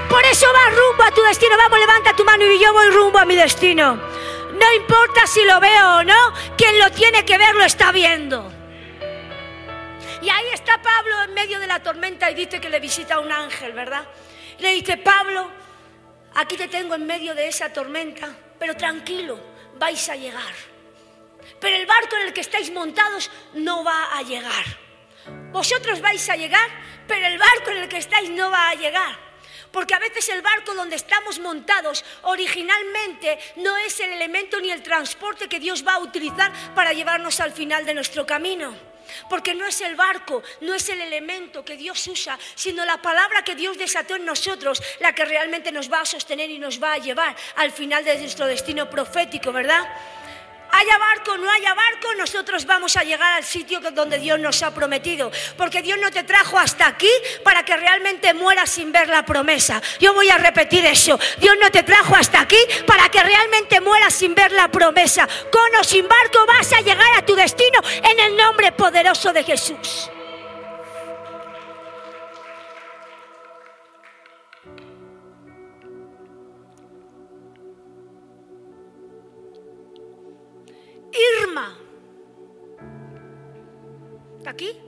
[0.09, 1.57] Por eso vas rumbo a tu destino.
[1.57, 3.95] Vamos, levanta tu mano y yo voy rumbo a mi destino.
[3.95, 8.51] No importa si lo veo o no, quien lo tiene que ver lo está viendo.
[10.23, 13.33] Y ahí está Pablo en medio de la tormenta y dice que le visita un
[13.33, 14.05] ángel, ¿verdad?
[14.59, 15.51] Le dice, Pablo,
[16.35, 18.29] aquí te tengo en medio de esa tormenta,
[18.59, 19.41] pero tranquilo,
[19.79, 20.70] vais a llegar.
[21.61, 24.65] Pero el barco en el que estáis montados no va a llegar.
[25.53, 26.69] Vosotros vais a llegar,
[27.07, 29.31] pero el barco en el que estáis no va a llegar.
[29.73, 34.83] Porque a veces el barco donde estamos montados originalmente no es el elemento ni el
[34.83, 38.75] transporte que Dios va a utilizar para llevarnos al final de nuestro camino.
[39.29, 43.43] Porque no es el barco, no es el elemento que Dios usa, sino la palabra
[43.43, 46.95] que Dios desató en nosotros, la que realmente nos va a sostener y nos va
[46.95, 49.89] a llevar al final de nuestro destino profético, ¿verdad?
[50.73, 54.73] Haya barco, no haya barco, nosotros vamos a llegar al sitio donde Dios nos ha
[54.73, 55.31] prometido.
[55.57, 57.11] Porque Dios no te trajo hasta aquí
[57.45, 59.81] para que realmente mueras sin ver la promesa.
[59.99, 61.19] Yo voy a repetir eso.
[61.39, 65.29] Dios no te trajo hasta aquí para que realmente mueras sin ver la promesa.
[65.51, 69.45] Con o sin barco vas a llegar a tu destino en el nombre poderoso de
[69.45, 70.11] Jesús.
[84.51, 84.81] ¿Está aquí?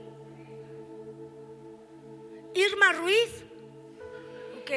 [2.53, 3.45] Irma Ruiz.
[4.59, 4.71] Ok.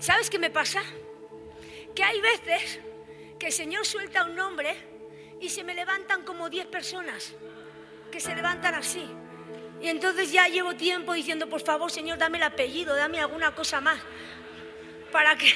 [0.00, 0.82] ¿Sabes qué me pasa?
[1.94, 2.80] Que hay veces
[3.38, 4.74] que el Señor suelta un nombre
[5.40, 7.32] y se me levantan como 10 personas
[8.10, 9.08] que se levantan así.
[9.80, 13.80] Y entonces ya llevo tiempo diciendo, por favor, Señor, dame el apellido, dame alguna cosa
[13.80, 14.00] más.
[15.12, 15.54] Para que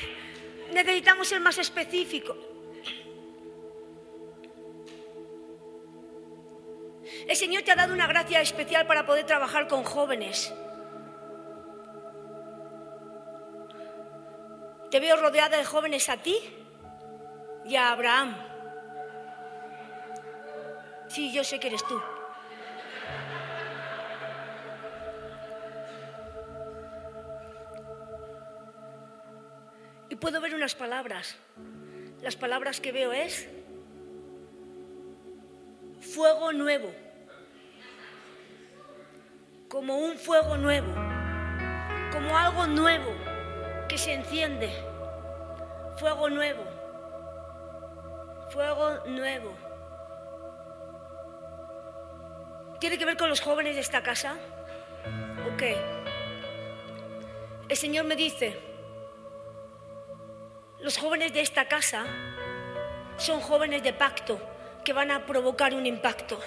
[0.73, 2.37] necesitamos ser más específicos.
[7.29, 10.53] El Señor te ha dado una gracia especial para poder trabajar con jóvenes.
[14.91, 16.37] Te veo rodeada de jóvenes a ti
[17.65, 18.37] y a Abraham.
[21.09, 22.01] Sí, yo sé que eres tú.
[30.09, 31.37] Y puedo ver unas palabras.
[32.23, 33.49] Las palabras que veo es
[36.01, 37.06] fuego nuevo
[39.69, 40.93] como un fuego nuevo,
[42.13, 43.13] como algo nuevo
[43.89, 44.71] que se enciende.
[45.99, 46.63] Fuego nuevo,
[48.51, 49.57] fuego nuevo.
[52.79, 54.37] ¿Tiene que ver con los jóvenes de esta casa?
[55.53, 55.63] Ok.
[57.69, 58.61] El Señor me dice,
[60.81, 62.05] los jóvenes de esta casa
[63.17, 64.39] son jóvenes de pacto
[64.85, 66.39] que van a provocar un impacto.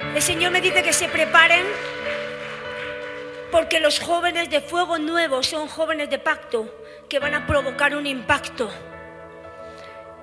[0.00, 1.64] El Señor me dice que se preparen
[3.50, 6.74] porque los jóvenes de fuego nuevo son jóvenes de pacto
[7.08, 8.70] que van a provocar un impacto.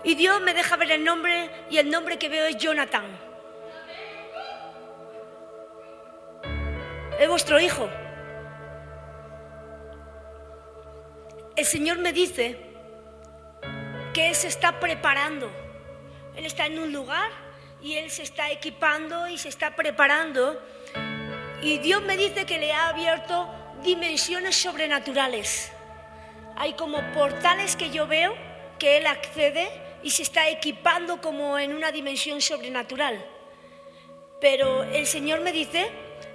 [0.03, 3.05] Y Dios me deja ver el nombre y el nombre que veo es Jonathan.
[7.19, 7.89] Es vuestro hijo.
[11.55, 12.57] El Señor me dice
[14.13, 15.51] que Él se está preparando.
[16.35, 17.48] Él está en un lugar
[17.81, 20.61] y él se está equipando y se está preparando.
[21.61, 23.47] Y Dios me dice que le ha abierto
[23.83, 25.71] dimensiones sobrenaturales.
[26.55, 28.35] Hay como portales que yo veo
[28.77, 29.69] que él accede
[30.03, 33.25] y se está equipando como en una dimensión sobrenatural.
[34.39, 35.89] Pero el Señor me dice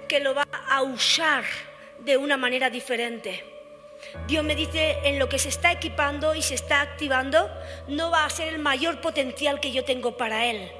[0.07, 1.43] que lo va a usar
[1.99, 3.43] de una manera diferente.
[4.27, 7.49] Dios me dice, en lo que se está equipando y se está activando,
[7.87, 10.71] no va a ser el mayor potencial que yo tengo para Él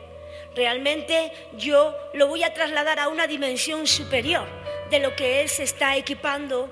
[0.55, 4.47] Realmente yo lo voy a trasladar a una dimensión superior
[4.89, 6.69] de lo que Él se está equipando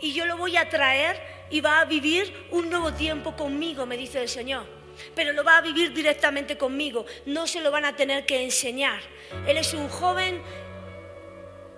[0.00, 1.18] y yo lo voy a traer
[1.50, 4.66] y va a vivir un nuevo tiempo conmigo, me dice el Señor.
[5.14, 9.00] Pero lo va a vivir directamente conmigo, no se lo van a tener que enseñar.
[9.46, 10.42] Él es un joven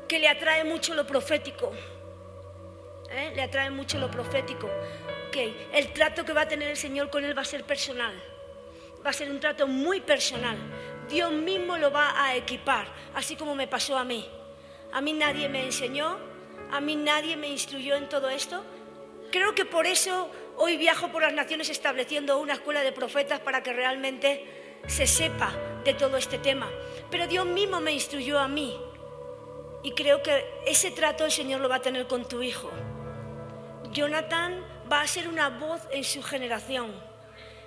[0.08, 1.72] que le atrae mucho lo profético.
[3.10, 3.32] ¿eh?
[3.34, 4.68] Le atrae mucho lo profético.
[5.28, 5.68] Okay.
[5.72, 8.14] El trato que va a tener el Señor con él va a ser personal.
[9.04, 10.56] Va a ser un trato muy personal.
[11.08, 14.28] Dios mismo lo va a equipar, así como me pasó a mí.
[14.92, 16.18] A mí nadie me enseñó,
[16.70, 18.64] a mí nadie me instruyó en todo esto.
[19.30, 23.62] Creo que por eso hoy viajo por las naciones estableciendo una escuela de profetas para
[23.62, 25.52] que realmente se sepa
[25.84, 26.68] de todo este tema.
[27.10, 28.76] Pero Dios mismo me instruyó a mí.
[29.82, 32.70] Y creo que ese trato el Señor lo va a tener con tu hijo.
[33.92, 36.92] Jonathan va a ser una voz en su generación.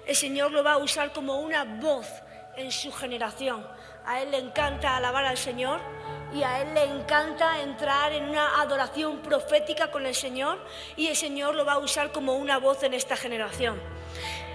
[0.05, 2.07] El Señor lo va a usar como una voz
[2.55, 3.65] en su generación.
[4.05, 5.79] A él le encanta alabar al Señor
[6.33, 10.63] y a él le encanta entrar en una adoración profética con el Señor
[10.95, 13.79] y el Señor lo va a usar como una voz en esta generación.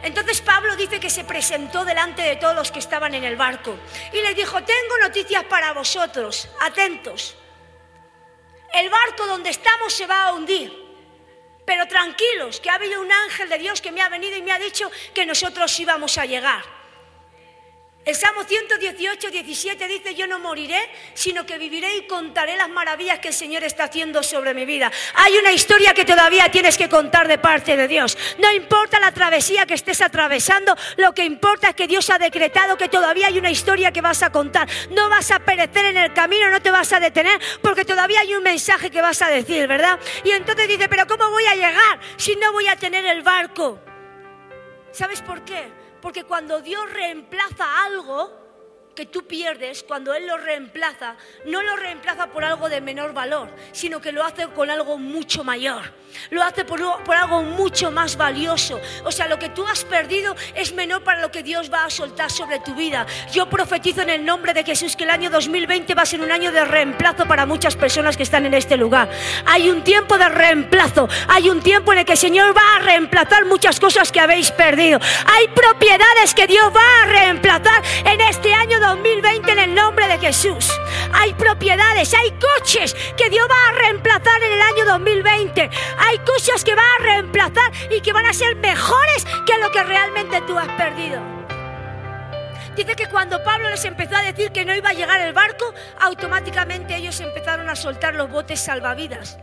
[0.03, 3.77] Entonces Pablo dice que se presentó delante de todos los que estaban en el barco
[4.13, 7.37] y les dijo, tengo noticias para vosotros, atentos.
[8.73, 10.85] El barco donde estamos se va a hundir.
[11.65, 14.53] Pero tranquilos, que ha habido un ángel de Dios que me ha venido y me
[14.53, 16.74] ha dicho que nosotros íbamos a llegar.
[18.05, 20.79] El Salmo 118, 17 dice, yo no moriré,
[21.15, 24.93] sino que viviré y contaré las maravillas que el Señor está haciendo sobre mi vida.
[25.15, 28.19] Hay una historia que todavía tienes que contar de parte de Dios.
[28.39, 32.77] No importa la travesía que estés atravesando, lo que importa es que Dios ha decretado
[32.77, 34.69] que todavía hay una historia que vas a contar.
[34.91, 38.35] No vas a perecer en el camino, no te vas a detener, porque todavía hay
[38.35, 39.99] un mensaje que vas a decir, ¿verdad?
[40.25, 43.81] Y entonces dice, pero ¿cómo voy a llegar si no voy a tener el barco?
[44.93, 45.84] ¿Sabes por qué?
[46.05, 48.31] Porque cuando Dios reemplaza algo,
[48.95, 51.17] que tú pierdes, cuando Él lo reemplaza,
[51.47, 55.45] no lo reemplaza por algo de menor valor, sino que lo hace con algo mucho
[55.45, 55.93] mayor.
[56.31, 58.81] Lo hace por, algo mucho más valioso.
[59.05, 61.91] O sea, lo que tú has perdido es menor para lo que Dios va a
[61.91, 63.07] soltar sobre tu vida.
[63.33, 66.31] Yo profetizo en el nombre de Jesús que el año 2020 va a ser un
[66.31, 69.11] año de reemplazo para muchas personas que están en este lugar.
[69.47, 71.09] Hay un tiempo de reemplazo.
[71.29, 74.51] Hay un tiempo en el que el Señor va a reemplazar muchas cosas que habéis
[74.51, 75.01] perdido.
[75.27, 80.19] Hay propiedades que Dios va a reemplazar en este año 2020 en el nombre de
[80.19, 80.71] Jesús.
[81.13, 85.71] Hay propiedades, hay coches que Dios va a reemplazar en el año 2020.
[85.99, 89.83] Hay cosas que va a reemplazar y que van a ser mejores que lo que
[89.83, 91.23] realmente tú has perdido.
[92.77, 95.73] Dice que cuando Pablo les empezó a decir que no iba a llegar el barco,
[96.01, 99.39] automáticamente ellos empezaron a soltar los botes salvavidas.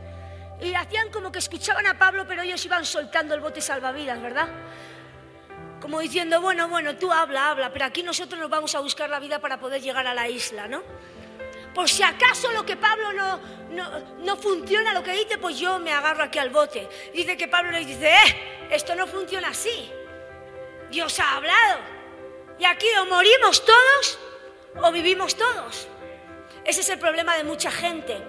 [0.60, 4.48] Y hacían como que escuchaban a Pablo, pero ellos iban soltando el bote salvavidas, ¿verdad?
[5.82, 9.20] Como diciendo, bueno, bueno, tú habla, habla, pero aquí nosotros nos vamos a buscar la
[9.20, 10.84] vida para poder llegar a la isla, ¿no?
[11.74, 13.40] Por si acaso lo que Pablo no,
[14.20, 16.88] no, funciona, lo que dice, pues yo me agarro aquí al bote.
[17.14, 19.92] Dice que Pablo les dice, eh, esto no funciona así.
[20.92, 21.80] Dios ha hablado.
[22.60, 24.20] Y aquí o morimos todos
[24.84, 25.88] o vivimos todos.
[26.64, 28.22] Ese es el problema de mucha gente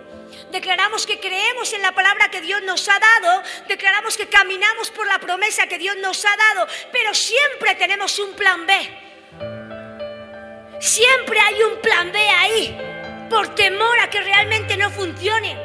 [0.51, 5.07] declaramos que creemos en la palabra que Dios nos ha dado, declaramos que caminamos por
[5.07, 8.75] la promesa que Dios nos ha dado, pero siempre tenemos un plan B.
[10.81, 12.77] Siempre hay un plan B ahí,
[13.31, 15.57] por temor a que realmente no funcione.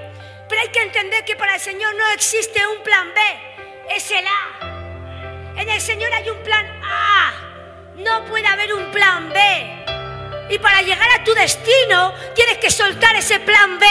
[0.48, 4.26] Pero hay que entender que para el Señor no existe un plan B, es el
[4.26, 5.54] A.
[5.58, 7.34] En el Señor hay un plan A,
[7.96, 10.07] no puede haber un plan B.
[10.50, 13.88] Y para llegar a tu destino tienes que soltar ese plan B.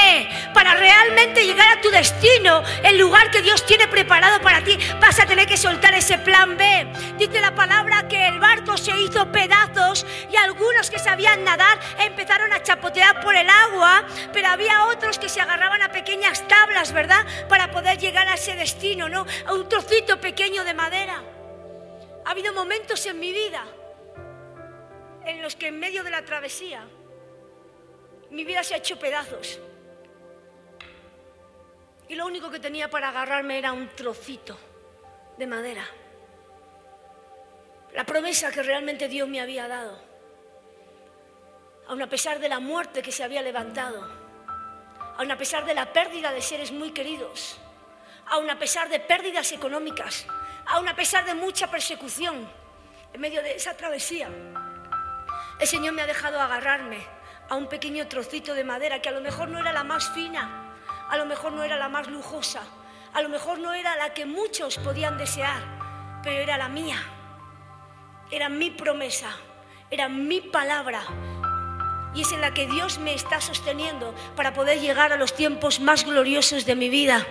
[0.55, 5.21] Para realmente llegar a tu destino, el lugar que Dios tiene preparado para ti, vas
[5.21, 6.87] a tener que soltar ese plan B.
[7.19, 12.53] Dice la palabra que el barco se hizo pedazos y algunos que sabían nadar empezaron
[12.53, 17.25] a chapotear por el agua, pero había otros que se agarraban a pequeñas tablas, ¿verdad?
[17.49, 19.27] Para poder llegar a ese destino, ¿no?
[19.47, 21.23] A un trocito pequeño de madera.
[22.25, 23.65] Ha habido momentos en mi vida
[25.27, 26.87] en los que en medio de la travesía
[28.31, 29.59] mi vida se ha hecho pedazos.
[32.09, 34.57] Y lo único que tenía para agarrarme era un trocito
[35.37, 35.85] de madera.
[37.93, 40.01] La promesa que realmente Dios me había dado.
[41.89, 44.09] Aun a pesar de la muerte que se había levantado.
[45.17, 47.59] Aun a pesar de la pérdida de seres muy queridos.
[48.27, 50.27] Aun a pesar de pérdidas económicas.
[50.67, 52.49] Aun a pesar de mucha persecución
[53.13, 54.29] en medio de esa travesía.
[55.59, 56.99] El Señor me ha dejado agarrarme
[57.49, 60.75] a un pequeño trocito de madera que a lo mejor no era la más fina,
[61.09, 62.63] a lo mejor no era la más lujosa,
[63.15, 65.63] a lo mejor no era la que muchos podían desear,
[66.23, 66.99] pero era la mía.
[68.31, 69.31] Era mi promesa,
[69.91, 71.03] era mi palabra.
[72.15, 75.81] Y es en la que Dios me está sosteniendo para poder llegar a los tiempos
[75.81, 77.27] más gloriosos de mi vida.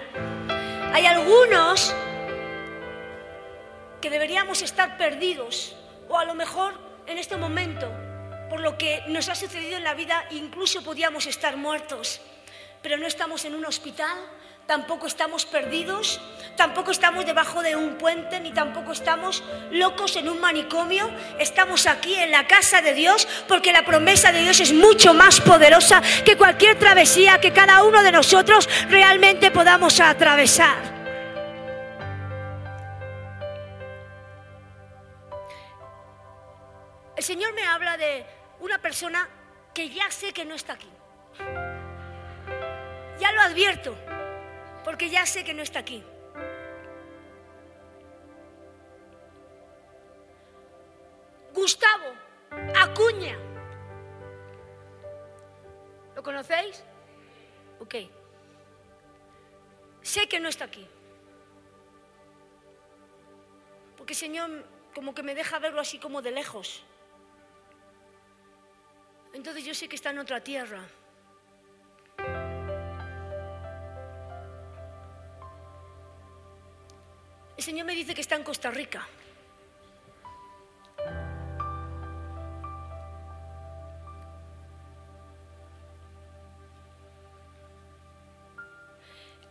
[0.93, 1.93] Hay algunos
[4.01, 5.75] que deberíamos estar perdidos
[6.09, 6.73] o a lo mejor
[7.05, 7.91] en este momento
[8.49, 12.21] por lo que nos ha sucedido en la vida, incluso podíamos estar muertos.
[12.81, 14.17] Pero no estamos en un hospital,
[14.67, 16.21] tampoco estamos perdidos,
[16.55, 21.09] tampoco estamos debajo de un puente, ni tampoco estamos locos en un manicomio.
[21.39, 25.41] Estamos aquí en la casa de Dios porque la promesa de Dios es mucho más
[25.41, 30.95] poderosa que cualquier travesía que cada uno de nosotros realmente podamos atravesar.
[37.15, 38.25] El Señor me habla de
[38.65, 39.29] una persona
[39.73, 40.89] que ya sé que no está aquí.
[43.19, 43.95] Ya lo advierto,
[44.83, 46.03] porque ya sé que no está aquí.
[51.53, 52.13] Gustavo
[52.75, 53.37] Acuña.
[56.15, 56.83] ¿Lo conocéis?
[57.79, 57.95] Ok.
[60.01, 60.87] Sé que no está aquí.
[63.97, 66.84] Porque Señor como que me deja verlo así como de lejos.
[69.35, 70.81] Entonces yo sé que está en otra tierra.
[77.57, 79.05] El Señor me dice que está en Costa Rica.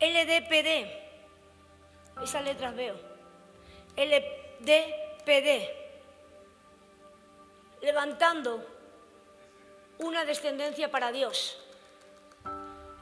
[0.01, 0.89] LDPD,
[2.23, 2.97] esas letras veo.
[3.97, 5.69] LDPD,
[7.83, 8.74] levantando
[9.99, 11.59] una descendencia para Dios.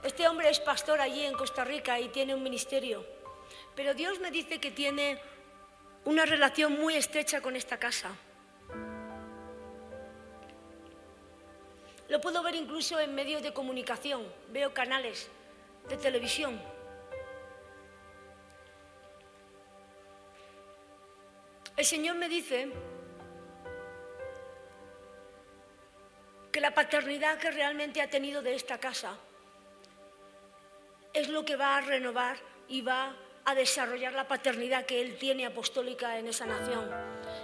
[0.02, 3.04] Este hombre es pastor allí en Costa Rica y tiene un ministerio.
[3.74, 5.20] Pero Dios me dice que tiene
[6.04, 8.10] una relación muy estrecha con esta casa.
[12.08, 14.22] Lo puedo ver incluso en medios de comunicación.
[14.50, 15.28] Veo canales
[15.88, 16.60] de televisión.
[21.76, 22.70] El Señor me dice
[26.62, 29.18] la paternidad que realmente ha tenido de esta casa
[31.12, 32.36] es lo que va a renovar
[32.68, 36.88] y va a desarrollar la paternidad que Él tiene apostólica en esa nación.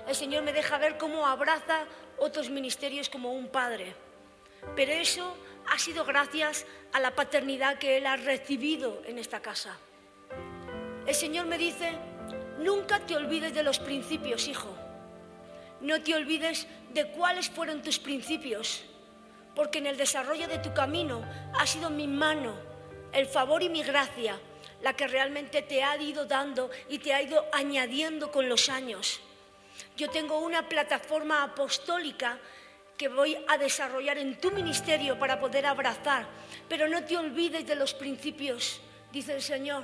[0.06, 3.92] El Señor me deja ver cómo abraza otros ministerios como un padre.
[4.76, 9.76] Pero eso ha sido gracias a la paternidad que Él ha recibido en esta casa.
[11.08, 11.90] El Señor me dice,
[12.60, 14.72] nunca te olvides de los principios, hijo.
[15.80, 18.84] No te olvides de cuáles fueron tus principios,
[19.59, 21.20] porque en el desarrollo de tu camino
[21.59, 22.54] ha sido mi mano,
[23.12, 24.38] el favor y mi gracia
[24.82, 29.20] la que realmente te ha ido dando y te ha ido añadiendo con los años.
[29.96, 32.38] Yo tengo una plataforma apostólica
[32.96, 36.28] que voy a desarrollar en tu ministerio para poder abrazar,
[36.68, 38.80] pero no te olvides de los principios,
[39.11, 39.82] dice el Señor.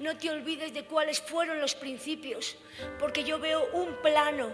[0.00, 2.56] No te olvides de cuáles fueron los principios,
[2.98, 4.52] porque yo veo un plano,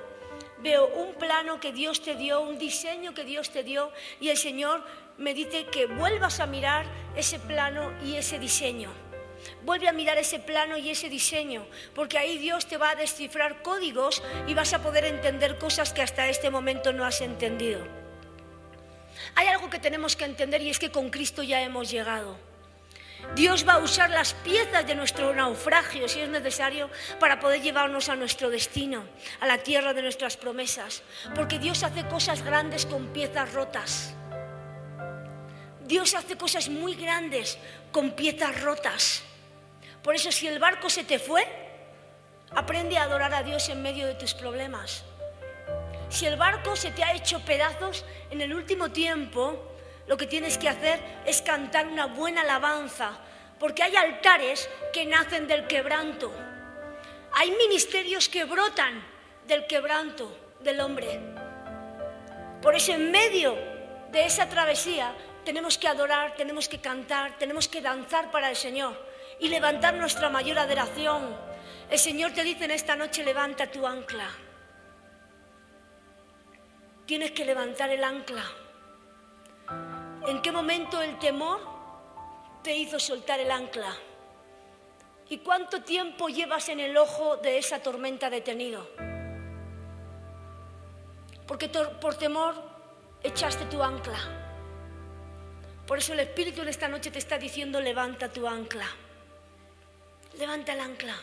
[0.62, 3.90] veo un plano que Dios te dio, un diseño que Dios te dio,
[4.20, 4.84] y el Señor
[5.18, 6.86] me dice que vuelvas a mirar
[7.16, 8.90] ese plano y ese diseño.
[9.62, 13.62] Vuelve a mirar ese plano y ese diseño, porque ahí Dios te va a descifrar
[13.62, 17.86] códigos y vas a poder entender cosas que hasta este momento no has entendido.
[19.34, 22.49] Hay algo que tenemos que entender y es que con Cristo ya hemos llegado.
[23.34, 28.08] Dios va a usar las piezas de nuestro naufragio, si es necesario, para poder llevarnos
[28.08, 29.04] a nuestro destino,
[29.40, 31.02] a la tierra de nuestras promesas.
[31.34, 34.14] Porque Dios hace cosas grandes con piezas rotas.
[35.84, 37.58] Dios hace cosas muy grandes
[37.92, 39.22] con piezas rotas.
[40.02, 41.46] Por eso si el barco se te fue,
[42.54, 45.04] aprende a adorar a Dios en medio de tus problemas.
[46.08, 49.69] Si el barco se te ha hecho pedazos en el último tiempo,
[50.06, 53.18] lo que tienes que hacer es cantar una buena alabanza,
[53.58, 56.32] porque hay altares que nacen del quebranto.
[57.32, 59.02] Hay ministerios que brotan
[59.46, 61.20] del quebranto del hombre.
[62.62, 63.56] Por eso en medio
[64.10, 68.94] de esa travesía tenemos que adorar, tenemos que cantar, tenemos que danzar para el Señor
[69.38, 71.36] y levantar nuestra mayor adoración.
[71.90, 74.28] El Señor te dice en esta noche, levanta tu ancla.
[77.06, 78.44] Tienes que levantar el ancla.
[80.26, 81.60] ¿En qué momento el temor
[82.62, 83.96] te hizo soltar el ancla?
[85.30, 88.86] ¿Y cuánto tiempo llevas en el ojo de esa tormenta detenido?
[91.46, 92.54] Porque por temor
[93.22, 94.18] echaste tu ancla.
[95.86, 98.86] Por eso el Espíritu en esta noche te está diciendo, levanta tu ancla.
[100.38, 101.16] Levanta el ancla.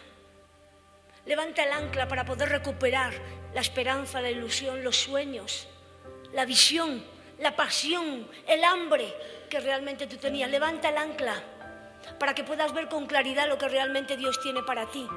[1.26, 3.14] Levanta el ancla para poder recuperar
[3.54, 5.68] la esperanza, la ilusión, los sueños,
[6.34, 7.04] la visión,
[7.40, 9.14] la pasión, el hambre
[9.50, 10.50] que realmente tú tenías.
[10.50, 11.36] Levanta el ancla
[12.20, 15.08] para que puedas ver con claridad lo que realmente Dios tiene para ti.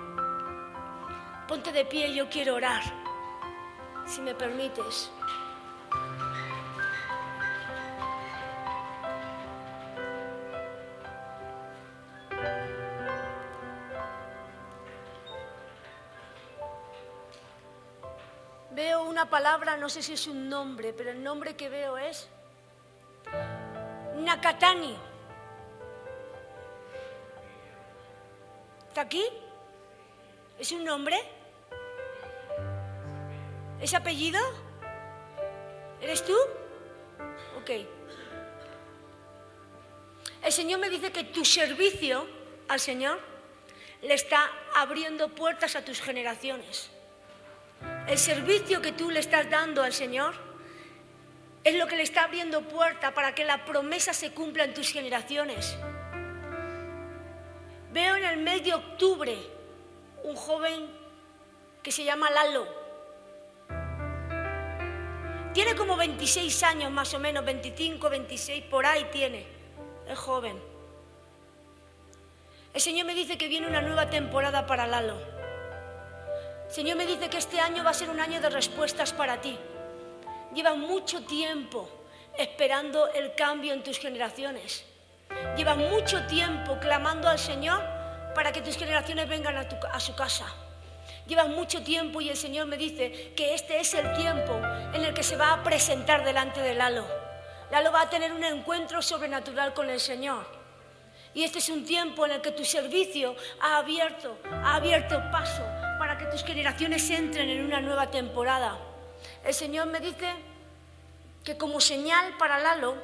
[1.48, 2.82] Ponte de pie, yo quiero orar,
[4.06, 5.10] si me permites.
[19.30, 22.28] Palabra, no sé si es un nombre, pero el nombre que veo es
[24.16, 24.96] Nakatani.
[28.88, 29.24] ¿Está aquí?
[30.58, 31.16] ¿Es un nombre?
[33.80, 34.40] ¿Es apellido?
[36.00, 36.36] ¿Eres tú?
[37.60, 37.70] Ok.
[40.42, 42.26] El Señor me dice que tu servicio
[42.68, 43.20] al Señor
[44.02, 46.90] le está abriendo puertas a tus generaciones
[48.08, 50.34] el servicio que tú le estás dando al Señor
[51.62, 54.90] es lo que le está abriendo puerta para que la promesa se cumpla en tus
[54.90, 55.76] generaciones.
[57.92, 59.36] Veo en el mes de octubre
[60.24, 60.88] un joven
[61.82, 62.66] que se llama Lalo.
[65.52, 69.46] Tiene como 26 años más o menos, 25, 26, por ahí tiene.
[70.08, 70.60] Es joven.
[72.72, 75.16] El Señor me dice que viene una nueva temporada para Lalo.
[76.70, 79.58] Señor me dice que este año va a ser un año de respuestas para ti.
[80.54, 81.90] Lleva mucho tiempo
[82.38, 84.84] esperando el cambio en tus generaciones.
[85.56, 87.82] Lleva mucho tiempo clamando al Señor
[88.36, 90.46] para que tus generaciones vengan a, su casa.
[91.26, 94.54] Lleva mucho tiempo y el Señor me dice que este es el tiempo
[94.94, 97.04] en el que se va a presentar delante de Lalo.
[97.72, 100.46] Lalo va a tener un encuentro sobrenatural con el Señor.
[101.34, 105.79] Y este es un tiempo en el que tu servicio ha abierto, ha abierto paso
[106.00, 108.78] para que tus generaciones entren en una nueva temporada.
[109.44, 110.32] El Señor me dice
[111.44, 112.96] que como señal para Lalo,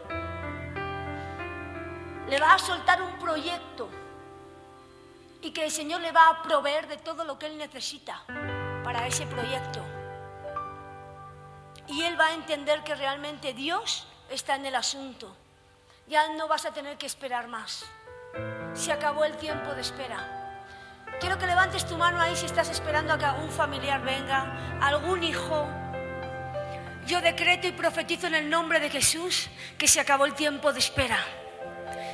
[2.26, 3.90] le va a soltar un proyecto
[5.42, 8.22] y que el Señor le va a proveer de todo lo que él necesita
[8.82, 9.80] para ese proyecto.
[11.88, 15.36] Y él va a entender que realmente Dios está en el asunto.
[16.08, 17.84] Ya no vas a tener que esperar más.
[18.72, 20.45] Se acabó el tiempo de espera.
[21.20, 25.22] Quiero que levantes tu mano ahí si estás esperando a que algún familiar venga, algún
[25.22, 25.66] hijo,
[27.06, 29.48] yo decreto y profetizo en el nombre de Jesús
[29.78, 31.18] que se acabó el tiempo de espera.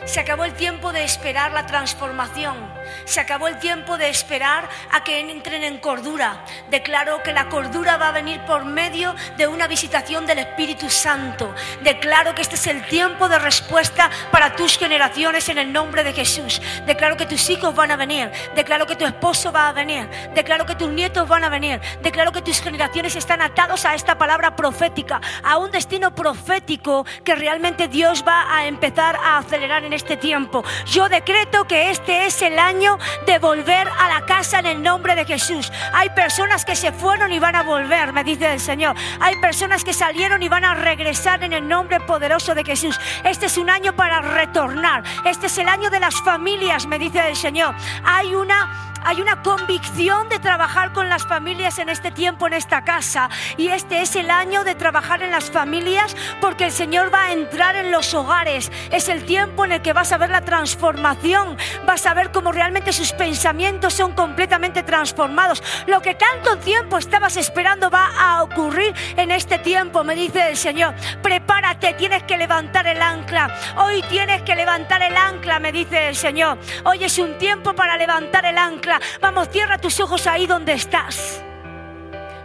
[0.04, 2.54] Se acabó el tiempo de esperar la transformación.
[3.04, 6.44] Se acabó el tiempo de esperar a que entren en cordura.
[6.70, 11.54] Declaro que la cordura va a venir por medio de una visitación del Espíritu Santo.
[11.82, 16.12] Declaro que este es el tiempo de respuesta para tus generaciones en el nombre de
[16.12, 16.60] Jesús.
[16.86, 18.30] Declaro que tus hijos van a venir.
[18.54, 20.08] Declaro que tu esposo va a venir.
[20.34, 21.80] Declaro que tus nietos van a venir.
[22.02, 27.34] Declaro que tus generaciones están atados a esta palabra profética, a un destino profético que
[27.34, 30.64] realmente Dios va a empezar a acelerar en este tiempo.
[30.86, 32.81] Yo decreto que este es el año
[33.26, 35.70] de volver a la casa en el nombre de Jesús.
[35.92, 38.96] Hay personas que se fueron y van a volver, me dice el Señor.
[39.20, 42.98] Hay personas que salieron y van a regresar en el nombre poderoso de Jesús.
[43.24, 45.04] Este es un año para retornar.
[45.24, 47.74] Este es el año de las familias, me dice el Señor.
[48.04, 52.84] Hay una hay una convicción de trabajar con las familias en este tiempo, en esta
[52.84, 53.28] casa.
[53.56, 57.32] Y este es el año de trabajar en las familias porque el Señor va a
[57.32, 58.70] entrar en los hogares.
[58.90, 61.56] Es el tiempo en el que vas a ver la transformación.
[61.86, 65.62] Vas a ver cómo realmente sus pensamientos son completamente transformados.
[65.86, 70.56] Lo que tanto tiempo estabas esperando va a ocurrir en este tiempo, me dice el
[70.56, 70.94] Señor.
[71.22, 73.54] Prepárate, tienes que levantar el ancla.
[73.76, 76.58] Hoy tienes que levantar el ancla, me dice el Señor.
[76.84, 78.91] Hoy es un tiempo para levantar el ancla.
[79.20, 81.42] Vamos, cierra tus ojos ahí donde estás.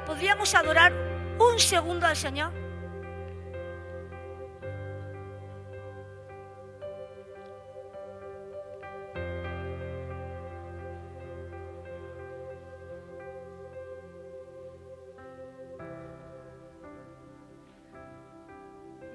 [0.06, 0.94] ¿Podríamos adorar
[1.40, 2.52] un segundo al Señor?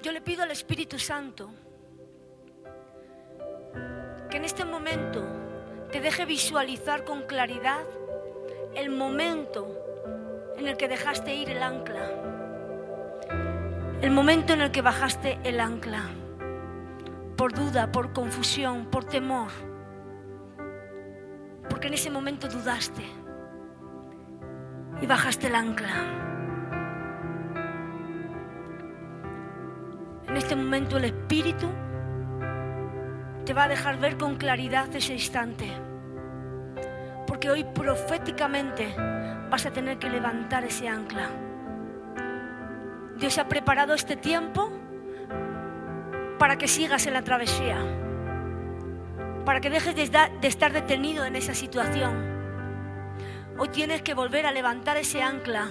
[0.01, 1.49] Yo le pido al Espíritu Santo
[4.29, 5.32] que en este momento
[5.93, 7.83] te deje visualizar con claridad
[8.73, 9.67] el momento
[10.57, 12.09] en el que dejaste ir el ancla,
[14.01, 16.09] el momento en el que bajaste el ancla,
[17.37, 19.51] por duda, por confusión, por temor,
[21.69, 23.03] porque en ese momento dudaste
[24.99, 25.93] y bajaste el ancla.
[30.27, 31.69] En este momento el Espíritu
[33.45, 35.71] te va a dejar ver con claridad ese instante.
[37.27, 38.95] Porque hoy proféticamente
[39.49, 41.29] vas a tener que levantar ese ancla.
[43.17, 44.71] Dios ha preparado este tiempo
[46.39, 47.77] para que sigas en la travesía,
[49.45, 52.33] para que dejes de estar detenido en esa situación.
[53.57, 55.69] Hoy tienes que volver a levantar ese ancla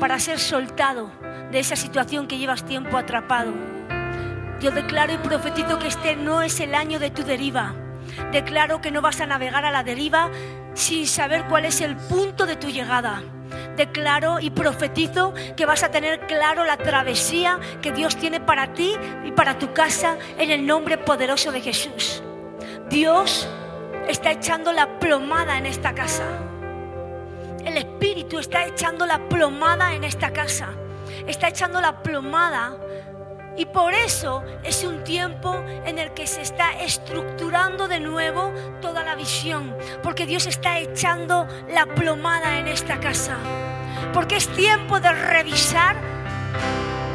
[0.00, 1.10] para ser soltado
[1.50, 3.52] de esa situación que llevas tiempo atrapado.
[4.60, 7.74] Yo declaro y profetizo que este no es el año de tu deriva.
[8.32, 10.30] Declaro que no vas a navegar a la deriva
[10.74, 13.22] sin saber cuál es el punto de tu llegada.
[13.76, 18.94] Declaro y profetizo que vas a tener claro la travesía que Dios tiene para ti
[19.24, 22.22] y para tu casa en el nombre poderoso de Jesús.
[22.88, 23.46] Dios
[24.08, 26.24] está echando la plomada en esta casa.
[27.64, 30.68] El Espíritu está echando la plomada en esta casa.
[31.26, 32.76] Está echando la plomada
[33.56, 39.02] y por eso es un tiempo en el que se está estructurando de nuevo toda
[39.02, 43.36] la visión, porque Dios está echando la plomada en esta casa,
[44.12, 45.96] porque es tiempo de revisar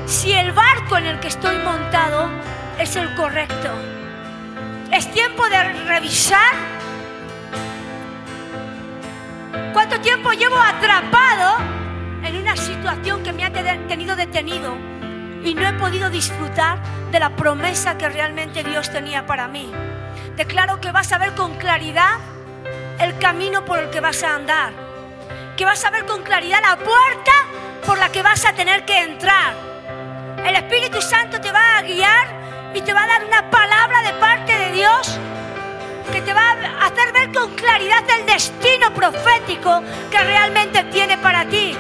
[0.06, 2.30] si el barco en el que estoy montado
[2.80, 3.70] es el correcto.
[4.92, 6.54] Es tiempo de revisar
[9.74, 11.58] cuánto tiempo llevo atrapado
[12.24, 13.52] en una situación que me ha
[13.88, 14.76] tenido detenido
[15.44, 16.80] y no he podido disfrutar
[17.12, 19.72] de la promesa que realmente Dios tenía para mí.
[20.36, 22.18] Declaro que vas a ver con claridad
[23.00, 24.74] el camino por el que vas a andar,
[25.58, 27.32] que vas a ver con claridad la puerta
[27.86, 29.54] por la que vas a tener que entrar.
[30.46, 32.28] El Espíritu Santo te va a guiar
[32.74, 35.20] y te va a dar una palabra de parte de Dios
[36.12, 41.46] que te va a hacer ver con claridad el destino profético que realmente tiene para
[41.46, 41.76] ti.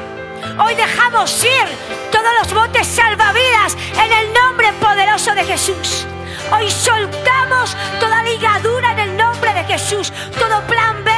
[0.57, 6.05] Hoy dejamos ir todos los botes salvavidas en el nombre poderoso de Jesús.
[6.51, 11.11] Hoy soltamos toda ligadura en el nombre de Jesús, todo plan B,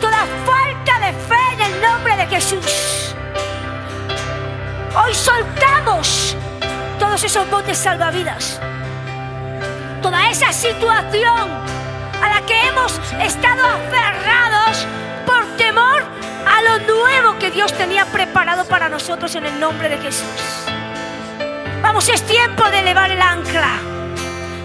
[0.00, 3.14] toda falta de fe en el nombre de Jesús.
[4.96, 6.36] Hoy soltamos
[6.98, 8.60] todos esos botes salvavidas
[10.02, 11.50] toda esa situación
[12.22, 14.86] a la que hemos estado aferrados
[15.26, 15.89] por temor
[16.62, 20.24] lo nuevo que Dios tenía preparado para nosotros en el nombre de Jesús.
[21.82, 23.78] Vamos, es tiempo de elevar el ancla.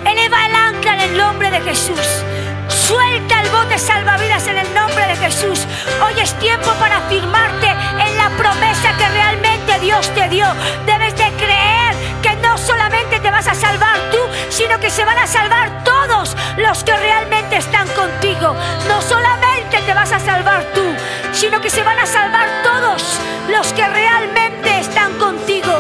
[0.06, 2.24] Eleva el ancla en el nombre de Jesús.
[2.68, 5.66] Suelta el bote salvavidas en el nombre de Jesús.
[6.06, 10.48] Hoy es tiempo para afirmarte en la promesa que realmente Dios te dio.
[10.86, 14.20] Debes de creer que no solamente te vas a salvar tú,
[14.50, 18.56] sino que se van a salvar todos los que realmente están contigo.
[18.88, 20.84] No solamente te vas a salvar tú,
[21.32, 25.74] sino que se van a salvar todos los que realmente están contigo.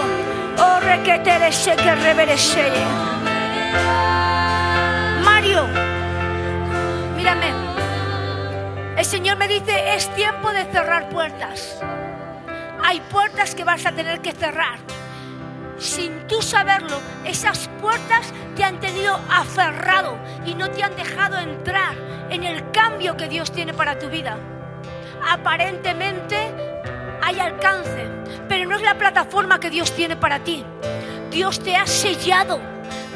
[0.57, 0.79] Oh,
[1.75, 2.71] que reverese.
[5.23, 5.67] Mario,
[7.15, 7.51] mírame.
[8.97, 11.79] El Señor me dice, es tiempo de cerrar puertas.
[12.83, 14.79] Hay puertas que vas a tener que cerrar
[15.77, 21.95] sin tú saberlo, esas puertas te han tenido aferrado y no te han dejado entrar
[22.29, 24.37] en el cambio que Dios tiene para tu vida.
[25.27, 26.37] Aparentemente
[27.21, 28.07] hay alcance,
[28.47, 30.63] pero no es la plataforma que Dios tiene para ti.
[31.31, 32.74] Dios te ha sellado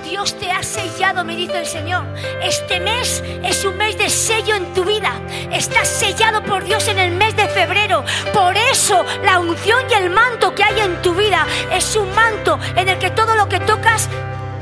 [0.09, 2.03] Dios te ha sellado, me dice el Señor.
[2.41, 5.13] Este mes es un mes de sello en tu vida.
[5.51, 8.03] Estás sellado por Dios en el mes de febrero.
[8.33, 12.59] Por eso la unción y el manto que hay en tu vida es un manto
[12.75, 14.09] en el que todo lo que tocas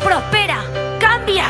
[0.04, 0.64] prospera,
[1.00, 1.46] cambia.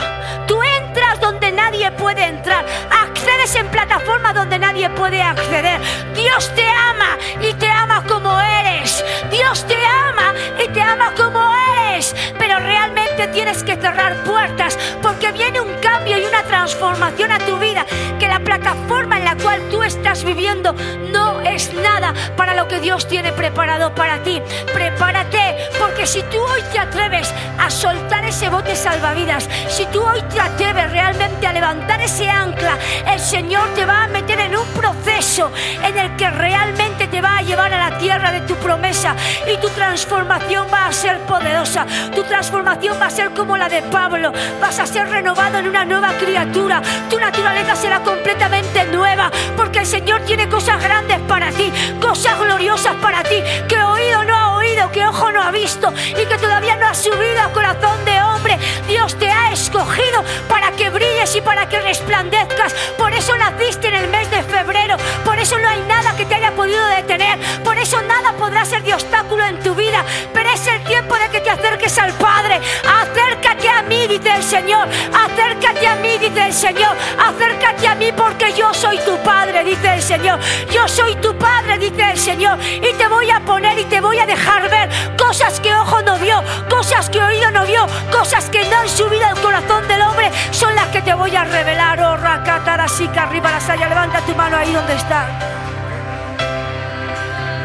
[0.47, 2.65] Tú entras donde nadie puede entrar.
[2.91, 5.81] Accedes en plataforma donde nadie puede acceder.
[6.13, 9.03] Dios te ama y te ama como eres.
[9.31, 11.41] Dios te ama y te ama como
[11.79, 12.15] eres.
[12.37, 17.57] Pero realmente tienes que cerrar puertas porque viene un cambio y una transformación a tu
[17.57, 17.85] vida.
[18.19, 20.75] Que la plataforma en la cual tú estás viviendo
[21.11, 24.41] no es nada para lo que Dios tiene preparado para ti.
[24.71, 30.21] Prepárate porque si tú hoy te atreves a soltar ese bote salvavidas, si tú hoy
[30.33, 34.67] te atreves realmente a levantar ese ancla, el Señor te va a meter en un
[34.67, 35.51] proceso
[35.83, 39.15] en el que realmente te va a llevar a la tierra de tu promesa
[39.51, 41.85] y tu transformación va a ser poderosa.
[42.13, 44.31] Tu transformación va ser como la de Pablo.
[44.61, 46.81] Vas a ser renovado en una nueva criatura.
[47.09, 52.95] Tu naturaleza será completamente nueva porque el Señor tiene cosas grandes para ti, cosas gloriosas
[52.95, 56.75] para ti que oído no ha oído, que ojo no ha visto y que todavía
[56.75, 58.57] no ha subido al corazón de hombre.
[58.87, 62.73] Dios te ha escogido para que brilles y para que resplandezcas.
[62.97, 64.97] Por eso naciste en el mes de febrero.
[65.23, 67.37] Por eso no hay nada que te haya podido detener.
[67.63, 70.03] Por eso nada podrá ser de obstáculo en tu vida.
[70.33, 72.59] Pero es el tiempo de que te acerques al Padre.
[73.01, 74.87] Acércate a mí, dice el Señor.
[75.13, 76.95] Acércate a mí, dice el Señor.
[77.17, 80.39] Acércate a mí porque yo soy tu Padre, dice el Señor.
[80.71, 82.57] Yo soy tu Padre, dice el Señor.
[82.61, 86.17] Y te voy a poner y te voy a dejar ver cosas que ojo no
[86.17, 90.31] vio, cosas que oído no vio, cosas que no han subido al corazón del hombre,
[90.51, 91.99] son las que te voy a revelar.
[91.99, 95.27] Oh, Rakatarasika, arriba la saya, levanta tu mano ahí donde está.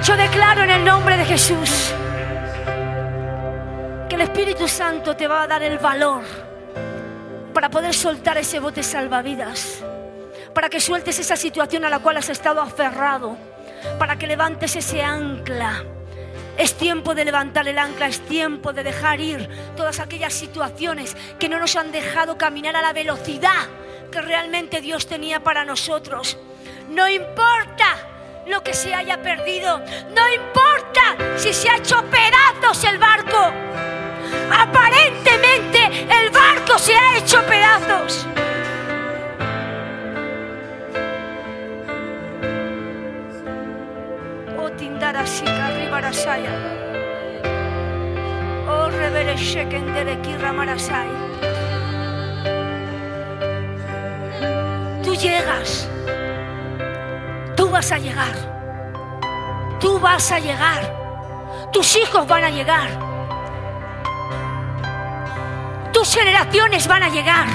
[0.03, 1.95] Yo declaro en el nombre de Jesús
[4.09, 6.23] que el Espíritu Santo te va a dar el valor
[7.55, 9.85] para poder soltar ese bote salvavidas,
[10.53, 13.37] para que sueltes esa situación a la cual has estado aferrado,
[13.99, 15.85] para que levantes ese ancla
[16.59, 21.49] es tiempo de levantar el ancla, es tiempo de dejar ir todas aquellas situaciones que
[21.49, 23.69] no nos han dejado caminar a la velocidad
[24.11, 26.37] que realmente Dios tenía para nosotros.
[26.91, 29.79] No importa lo que se haya perdido,
[30.15, 33.53] no importa si se ha hecho pedazos el barco.
[48.69, 48.91] Oh,
[50.91, 51.09] hay.
[55.03, 55.89] Tú llegas.
[57.57, 58.35] Tú vas a llegar.
[59.81, 60.95] Tú vas a llegar.
[61.73, 62.89] Tus hijos van a llegar.
[65.93, 67.47] Tus generaciones van a llegar.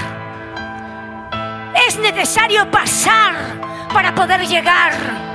[1.86, 3.34] Es necesario pasar
[3.92, 5.27] para poder llegar.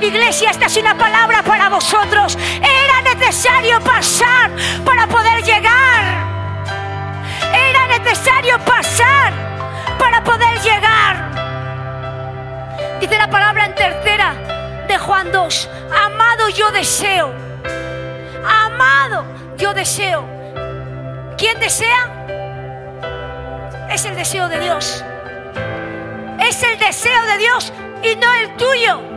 [0.00, 2.38] Iglesia, esta es una palabra para vosotros.
[2.38, 4.50] Era necesario pasar
[4.84, 6.04] para poder llegar.
[7.52, 9.32] Era necesario pasar
[9.98, 11.30] para poder llegar.
[12.98, 14.34] Dice la palabra en tercera
[14.88, 15.68] de Juan 2.
[16.04, 17.34] Amado yo deseo.
[18.46, 19.26] Amado
[19.58, 20.26] yo deseo.
[21.36, 22.08] ¿Quién desea?
[23.90, 25.04] Es el deseo de Dios.
[26.38, 27.72] Es el deseo de Dios
[28.02, 29.09] y no el tuyo.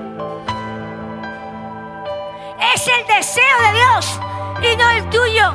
[2.73, 4.19] Es el deseo de Dios
[4.61, 5.53] y no el tuyo.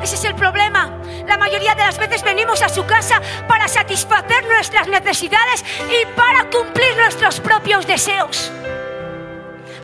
[0.00, 0.90] Ese es el problema.
[1.26, 6.48] La mayoría de las veces venimos a su casa para satisfacer nuestras necesidades y para
[6.50, 8.52] cumplir nuestros propios deseos.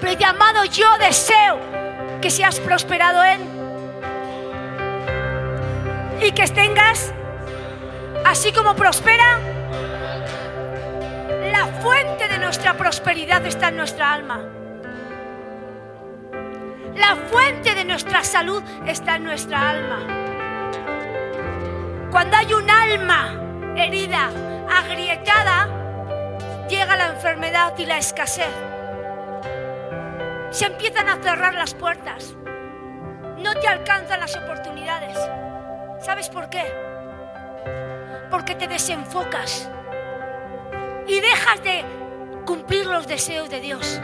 [0.00, 1.58] Pero dice, amado, yo deseo
[2.20, 3.62] que seas prosperado en
[6.22, 7.12] y que tengas,
[8.24, 9.40] así como prospera,
[11.50, 14.61] la fuente de nuestra prosperidad está en nuestra alma.
[16.94, 20.22] La fuente de nuestra salud está en nuestra alma.
[22.10, 23.40] Cuando hay un alma
[23.76, 24.28] herida,
[24.70, 25.68] agrietada,
[26.68, 28.52] llega la enfermedad y la escasez.
[30.50, 32.34] Se empiezan a cerrar las puertas.
[33.38, 35.18] No te alcanzan las oportunidades.
[36.00, 36.64] ¿Sabes por qué?
[38.30, 39.70] Porque te desenfocas
[41.06, 41.84] y dejas de
[42.44, 44.00] cumplir los deseos de Dios.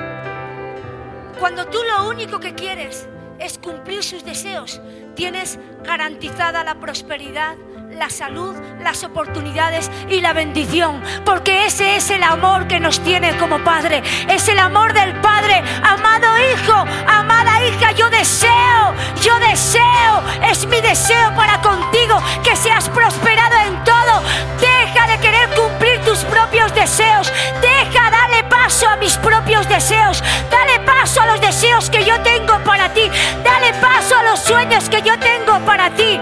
[1.39, 3.09] Cuando tú lo único que quieres
[3.39, 4.81] es cumplir sus deseos,
[5.15, 7.57] tienes garantizada la prosperidad,
[7.91, 11.01] la salud, las oportunidades y la bendición.
[11.25, 14.03] Porque ese es el amor que nos tiene como Padre.
[14.29, 15.63] Es el amor del Padre.
[15.83, 22.89] Amado Hijo, amada hija, yo deseo, yo deseo, es mi deseo para contigo que seas
[22.89, 24.23] prosperado en todo.
[24.61, 27.33] Deja de querer cumplir tus propios deseos.
[27.61, 30.23] Deja, dale paso a mis propios deseos.
[30.51, 33.11] Dale paso a los deseos que yo tengo para ti.
[33.43, 36.21] Dale paso a los sueños que yo tengo para ti.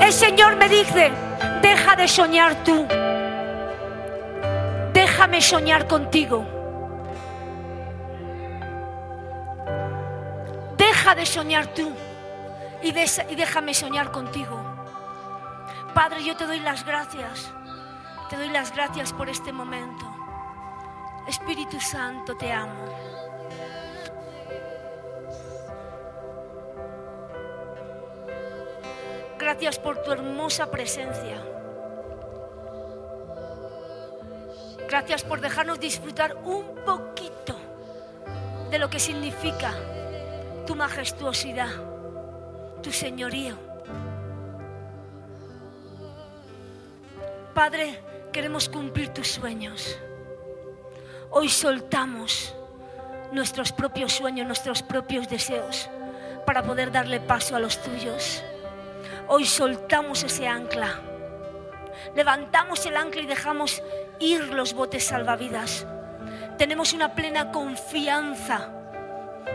[0.00, 1.12] El Señor me dice,
[1.62, 2.84] deja de soñar tú.
[4.92, 6.44] Déjame soñar contigo.
[10.76, 11.92] Deja de soñar tú
[12.82, 14.60] y, y déjame soñar contigo.
[15.94, 17.52] Padre, yo te doy las gracias.
[18.30, 20.11] Te doy las gracias por este momento.
[21.28, 22.84] Espíritu Santo, te amo.
[29.38, 31.42] Gracias por tu hermosa presencia.
[34.88, 37.56] Gracias por dejarnos disfrutar un poquito
[38.70, 39.72] de lo que significa
[40.66, 41.70] tu majestuosidad,
[42.82, 43.56] tu señorío.
[47.54, 48.00] Padre,
[48.32, 49.98] queremos cumplir tus sueños.
[51.34, 52.54] Hoy soltamos
[53.32, 55.88] nuestros propios sueños, nuestros propios deseos,
[56.44, 58.44] para poder darle paso a los tuyos.
[59.28, 61.00] Hoy soltamos ese ancla.
[62.14, 63.82] Levantamos el ancla y dejamos
[64.20, 65.86] ir los botes salvavidas.
[66.58, 68.68] Tenemos una plena confianza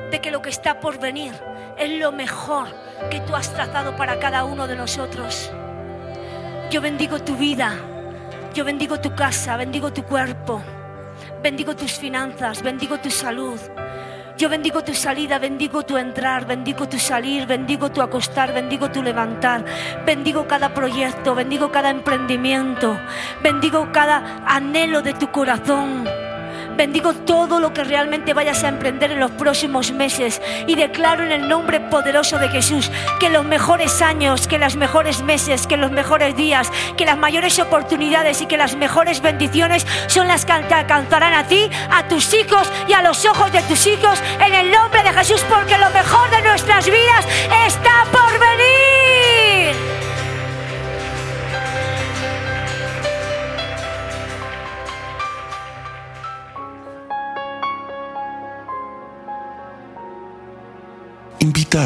[0.09, 1.33] de que lo que está por venir
[1.77, 2.69] es lo mejor
[3.11, 5.51] que tú has trazado para cada uno de nosotros.
[6.71, 7.75] Yo bendigo tu vida,
[8.55, 10.63] yo bendigo tu casa, bendigo tu cuerpo,
[11.41, 13.59] bendigo tus finanzas, bendigo tu salud.
[14.37, 19.01] Yo bendigo tu salida, bendigo tu entrar, bendigo tu salir, bendigo tu acostar, bendigo tu
[19.01, 19.65] levantar,
[20.05, 22.99] bendigo cada proyecto, bendigo cada emprendimiento,
[23.41, 26.26] bendigo cada anhelo de tu corazón.
[26.77, 31.31] Bendigo todo lo que realmente vayas a emprender en los próximos meses y declaro en
[31.31, 35.89] el nombre poderoso de Jesús que los mejores años, que los mejores meses, que los
[35.89, 40.75] mejores días, que las mayores oportunidades y que las mejores bendiciones son las que te
[40.75, 44.69] alcanzarán a ti, a tus hijos y a los ojos de tus hijos en el
[44.69, 47.25] nombre de Jesús porque lo mejor de nuestras vidas
[47.65, 47.86] está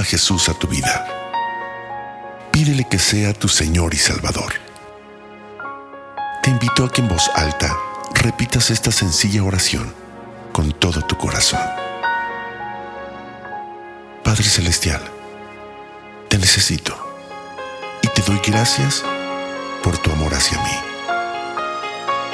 [0.04, 1.08] Jesús a tu vida.
[2.52, 4.54] Pídele que sea tu Señor y Salvador.
[6.44, 7.78] Te invito a que en voz alta
[8.14, 9.94] repitas esta sencilla oración
[10.52, 11.62] con todo tu corazón.
[14.24, 15.02] Padre Celestial,
[16.30, 16.96] te necesito
[18.02, 19.04] y te doy gracias
[19.84, 20.78] por tu amor hacia mí.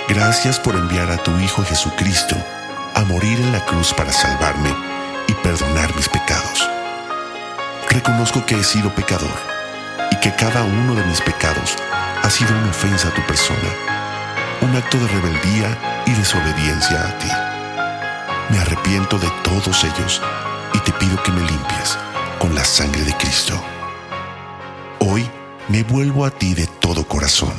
[0.10, 2.35] Gracias por enviar a tu Hijo Jesucristo
[2.95, 4.73] a morir en la cruz para salvarme
[5.27, 6.77] y perdonar mis pecados.
[7.98, 9.34] Reconozco que he sido pecador
[10.11, 11.76] y que cada uno de mis pecados
[12.22, 13.74] ha sido una ofensa a tu persona,
[14.61, 18.52] un acto de rebeldía y desobediencia a ti.
[18.52, 20.22] Me arrepiento de todos ellos
[20.76, 21.98] y te pido que me limpies
[22.38, 23.60] con la sangre de Cristo.
[24.99, 25.28] Hoy
[25.68, 27.56] me vuelvo a ti de todo corazón.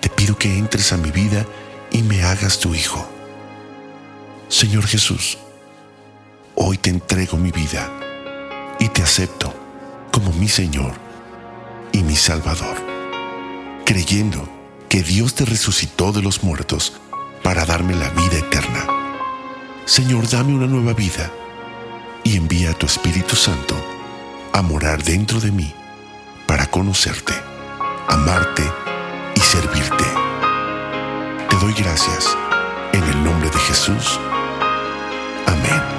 [0.00, 1.46] Te pido que entres a mi vida
[1.92, 3.08] y me hagas tu hijo.
[4.48, 5.38] Señor Jesús,
[6.56, 7.97] hoy te entrego mi vida
[8.78, 9.54] y te acepto
[10.12, 10.92] como mi Señor
[11.92, 12.76] y mi Salvador,
[13.84, 14.48] creyendo
[14.88, 16.94] que Dios te resucitó de los muertos
[17.42, 18.86] para darme la vida eterna.
[19.84, 21.30] Señor, dame una nueva vida
[22.24, 23.74] y envía a tu Espíritu Santo
[24.52, 25.72] a morar dentro de mí
[26.46, 27.34] para conocerte,
[28.08, 28.62] amarte
[29.34, 30.04] y servirte.
[31.48, 32.36] Te doy gracias
[32.92, 34.18] en el nombre de Jesús.
[35.46, 35.97] Amén.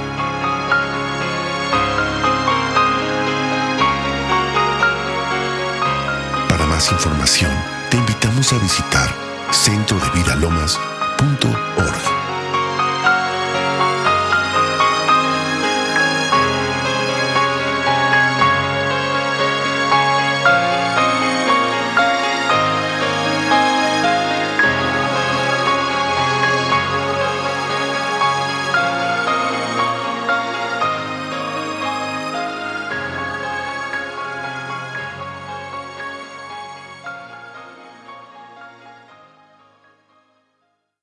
[6.80, 7.51] Más información,
[7.89, 9.14] te invitamos a visitar
[9.51, 12.09] centrodevidalomas.org.